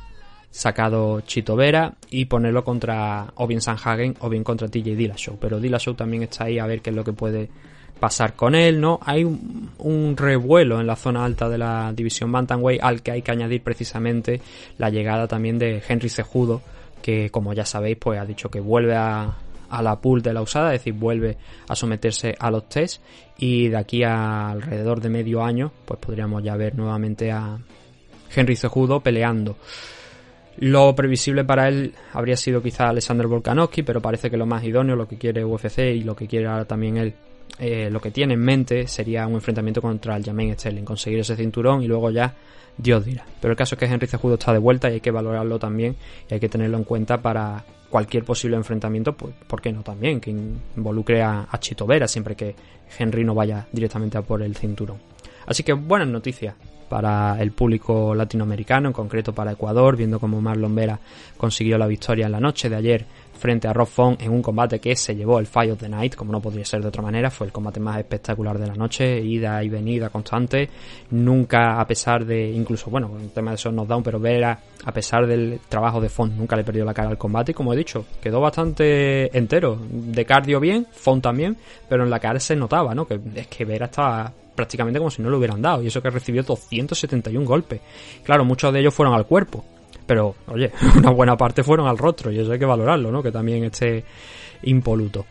[0.50, 5.38] sacado Chito Vera y ponerlo contra o bien Sanhagen o bien contra TJ Dillashow.
[5.40, 7.48] Pero Dillashow también está ahí a ver qué es lo que puede
[8.04, 9.00] pasar con él, ¿no?
[9.06, 13.32] Hay un, revuelo en la zona alta de la división Bantamweight al que hay que
[13.32, 14.42] añadir precisamente
[14.78, 16.62] la llegada también de Henry Cejudo,
[17.02, 19.38] que como ya sabéis, pues ha dicho que vuelve a,
[19.82, 21.38] la pool de la usada, es decir, vuelve
[21.70, 23.02] a someterse a los test
[23.38, 27.58] y de aquí a alrededor de medio año, pues podríamos ya ver nuevamente a
[28.36, 29.56] Henry Cejudo peleando.
[30.58, 34.98] Lo previsible para él habría sido quizá Alexander Volkanovski, pero parece que lo más idóneo,
[34.98, 37.14] lo que quiere UFC y lo que quiere ahora también él
[37.60, 41.36] eh, lo que tiene en mente sería un enfrentamiento contra el Jermaine Sterling, conseguir ese
[41.36, 42.34] cinturón y luego ya
[42.78, 43.26] Dios dirá.
[43.40, 45.96] Pero el caso es que Henry Cejudo está de vuelta y hay que valorarlo también
[46.30, 50.20] y hay que tenerlo en cuenta para cualquier posible enfrentamiento, pues, ¿por qué no también?
[50.20, 52.56] Que involucre a, a Chito Vera siempre que
[52.98, 54.98] Henry no vaya directamente a por el cinturón.
[55.46, 56.56] Así que buenas noticias
[56.94, 61.00] para el público latinoamericano, en concreto para Ecuador, viendo cómo Marlon Vera
[61.38, 64.80] consiguió la victoria en la noche de ayer frente a Rob Font en un combate
[64.80, 67.32] que se llevó el Fight of the Night, como no podría ser de otra manera,
[67.32, 70.70] fue el combate más espectacular de la noche, ida y venida constante,
[71.10, 75.26] nunca a pesar de, incluso, bueno, el tema de esos knockdown, pero Vera, a pesar
[75.26, 78.06] del trabajo de Font, nunca le perdió la cara al combate y como he dicho,
[78.22, 81.58] quedó bastante entero, de cardio bien, Font también,
[81.90, 83.08] pero en la cara se notaba, ¿no?
[83.08, 86.10] Que es que Vera estaba prácticamente como si no lo hubieran dado y eso que
[86.10, 87.82] recibió 271 golpes.
[88.24, 89.64] Claro, muchos de ellos fueron al cuerpo,
[90.06, 93.24] pero, oye, una buena parte fueron al rostro y eso hay que valorarlo, ¿no?
[93.24, 94.04] Que también esté
[94.64, 95.26] impoluto.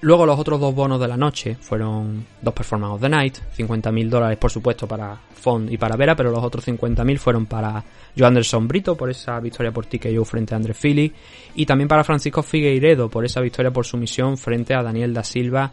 [0.00, 4.08] Luego los otros dos bonos de la noche fueron dos Performance of the Night, 50.000
[4.08, 7.82] dólares por supuesto para Fond y para Vera, pero los otros 50.000 fueron para
[8.16, 11.12] Joe Anderson Brito por esa victoria por TKO frente a André Philly
[11.56, 15.72] y también para Francisco Figueiredo por esa victoria por sumisión frente a Daniel da Silva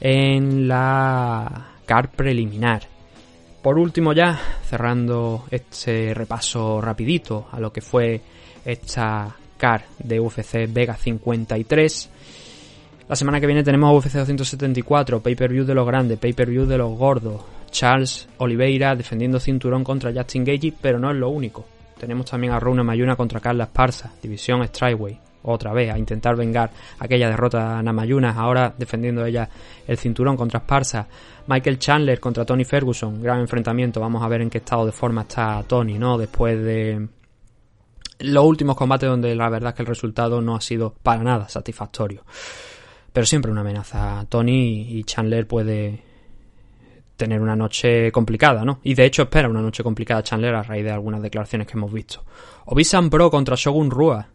[0.00, 1.71] en la
[2.10, 2.82] preliminar.
[3.62, 8.20] Por último ya, cerrando este repaso rapidito a lo que fue
[8.64, 12.10] esta car de UFC Vega 53.
[13.08, 17.42] La semana que viene tenemos UFC 274, pay-per-view de los grandes, pay-per-view de los gordos.
[17.70, 21.64] Charles Oliveira defendiendo cinturón contra Justin Gagey, pero no es lo único.
[21.98, 25.31] Tenemos también a Runa Mayuna contra Carla Esparza, división Strikeway.
[25.44, 29.48] Otra vez, a intentar vengar aquella derrota a Namayuna, ahora defendiendo ella
[29.86, 31.06] el cinturón contra Esparza.
[31.46, 34.00] Michael Chandler contra Tony Ferguson, gran enfrentamiento.
[34.00, 36.16] Vamos a ver en qué estado de forma está Tony, ¿no?
[36.16, 37.08] Después de
[38.20, 41.48] los últimos combates donde la verdad es que el resultado no ha sido para nada
[41.48, 42.22] satisfactorio.
[43.12, 44.24] Pero siempre una amenaza.
[44.28, 46.02] Tony y Chandler puede
[47.16, 48.80] tener una noche complicada, ¿no?
[48.82, 51.92] Y de hecho espera una noche complicada Chandler a raíz de algunas declaraciones que hemos
[51.92, 52.24] visto.
[52.66, 54.28] Obisan Pro contra Shogun Rua.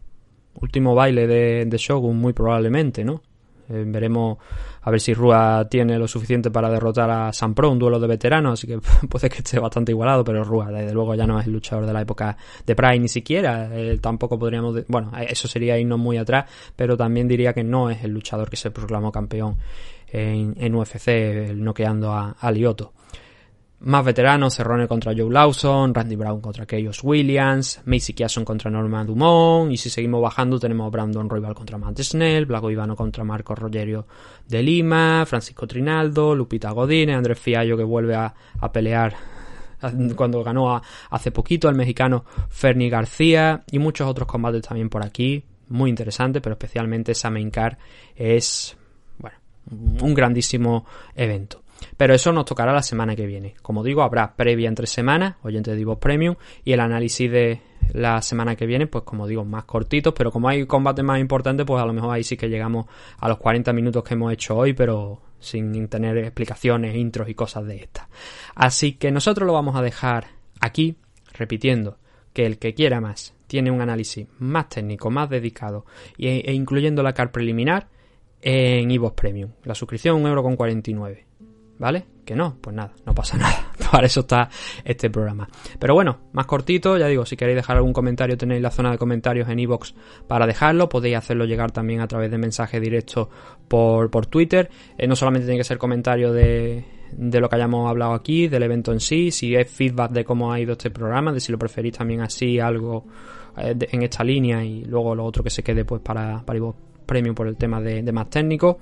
[0.60, 3.22] Último baile de, de Shogun, muy probablemente, ¿no?
[3.70, 4.38] Eh, veremos
[4.80, 8.06] a ver si Rua tiene lo suficiente para derrotar a San Pro, un duelo de
[8.06, 8.78] veteranos, así que
[9.08, 11.92] puede que esté bastante igualado, pero Rua desde luego ya no es el luchador de
[11.92, 16.46] la época de Pride ni siquiera, eh, tampoco podríamos, bueno, eso sería irnos muy atrás,
[16.74, 19.56] pero también diría que no es el luchador que se proclamó campeón
[20.10, 22.92] en, en UFC, noqueando a, a Lioto.
[23.80, 29.04] Más veteranos, Cerrone contra Joe Lawson, Randy Brown contra Chaos Williams, Macy Kiason contra Norma
[29.04, 33.54] Dumont, y si seguimos bajando tenemos Brandon Royal contra Matt Snell, Blago Ivano contra Marco
[33.54, 34.04] Rogerio
[34.48, 38.34] de Lima, Francisco Trinaldo, Lupita Godínez, Andrés Fiallo que vuelve a,
[38.72, 39.14] pelear
[40.16, 45.44] cuando ganó hace poquito al mexicano Fernie García y muchos otros combates también por aquí,
[45.68, 47.78] muy interesante, pero especialmente esa main car
[48.16, 48.76] es,
[49.18, 49.38] bueno,
[50.00, 51.62] un grandísimo evento.
[51.98, 53.56] Pero eso nos tocará la semana que viene.
[53.60, 57.60] Como digo, habrá previa entre semanas, oyentes de Divox Premium, y el análisis de
[57.92, 61.66] la semana que viene, pues como digo, más cortitos, pero como hay combates más importantes,
[61.66, 62.86] pues a lo mejor ahí sí que llegamos
[63.18, 67.66] a los 40 minutos que hemos hecho hoy, pero sin tener explicaciones, intros y cosas
[67.66, 68.06] de estas.
[68.54, 70.28] Así que nosotros lo vamos a dejar
[70.60, 70.96] aquí,
[71.32, 71.98] repitiendo
[72.32, 75.84] que el que quiera más tiene un análisis más técnico, más dedicado
[76.16, 77.88] e, incluyendo la car preliminar
[78.40, 79.50] en Evox Premium.
[79.64, 81.24] La suscripción 1,49€.
[81.78, 82.04] ¿Vale?
[82.24, 83.72] Que no, pues nada, no pasa nada.
[83.90, 84.50] Para eso está
[84.84, 85.48] este programa.
[85.78, 88.98] Pero bueno, más cortito, ya digo, si queréis dejar algún comentario, tenéis la zona de
[88.98, 89.94] comentarios en iVoox
[90.26, 90.88] para dejarlo.
[90.88, 93.30] Podéis hacerlo llegar también a través de mensaje directo
[93.66, 94.68] por, por Twitter.
[94.98, 98.62] Eh, no solamente tiene que ser comentario de, de lo que hayamos hablado aquí, del
[98.62, 101.58] evento en sí, si es feedback de cómo ha ido este programa, de si lo
[101.58, 103.06] preferís también así, algo
[103.56, 106.58] eh, en esta línea y luego lo otro que se quede pues para, para
[107.06, 108.78] Premium por el tema de, de más técnico.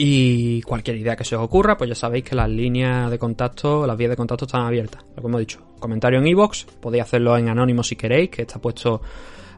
[0.00, 3.84] Y cualquier idea que se os ocurra, pues ya sabéis que las líneas de contacto,
[3.84, 5.04] las vías de contacto están abiertas.
[5.16, 8.60] Lo que hemos dicho, comentario en iVoox, podéis hacerlo en anónimo si queréis, que está
[8.60, 9.02] puesto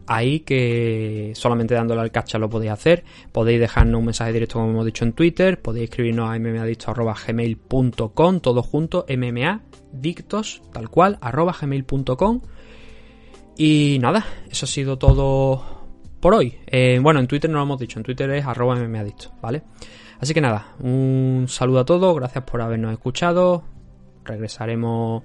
[0.07, 3.05] ahí que solamente dándole al cacha lo podéis hacer.
[3.33, 8.63] Podéis dejarnos un mensaje directo como hemos dicho en Twitter, podéis escribirnos a mmadictos.gmail.com, todo
[8.63, 12.41] junto, mmadictos, tal cual, arroba gmail.com.
[13.59, 15.80] Y nada, eso ha sido todo
[16.21, 16.59] por hoy.
[16.67, 19.63] Eh, bueno, en Twitter no lo hemos dicho, en Twitter es arroba mmadictos, ¿vale?
[20.21, 23.65] Así que nada, un saludo a todos, gracias por habernos escuchado.
[24.25, 25.23] Regresaremos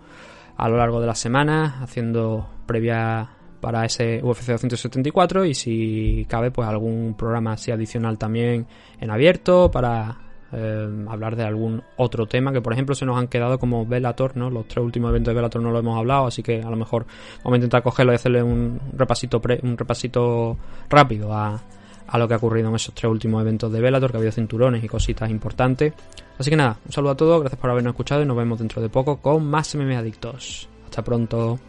[0.55, 3.29] a lo largo de la semana haciendo previa
[3.59, 8.67] para ese UFC 274 y si cabe pues algún programa así adicional también
[8.99, 10.24] en abierto para
[10.57, 14.37] eh, hablar de algún otro tema que por ejemplo se nos han quedado como Velator,
[14.37, 14.49] ¿no?
[14.49, 17.05] Los tres últimos eventos de Velator no lo hemos hablado, así que a lo mejor
[17.43, 20.57] vamos a intentar cogerlo y hacerle un repasito un repasito
[20.89, 21.59] rápido a,
[22.07, 24.31] a lo que ha ocurrido en esos tres últimos eventos de Velator, que ha habido
[24.31, 25.93] cinturones y cositas importantes.
[26.37, 28.81] Así que nada, un saludo a todos, gracias por habernos escuchado y nos vemos dentro
[28.81, 30.69] de poco con más MMA Adictos.
[30.85, 31.59] Hasta pronto.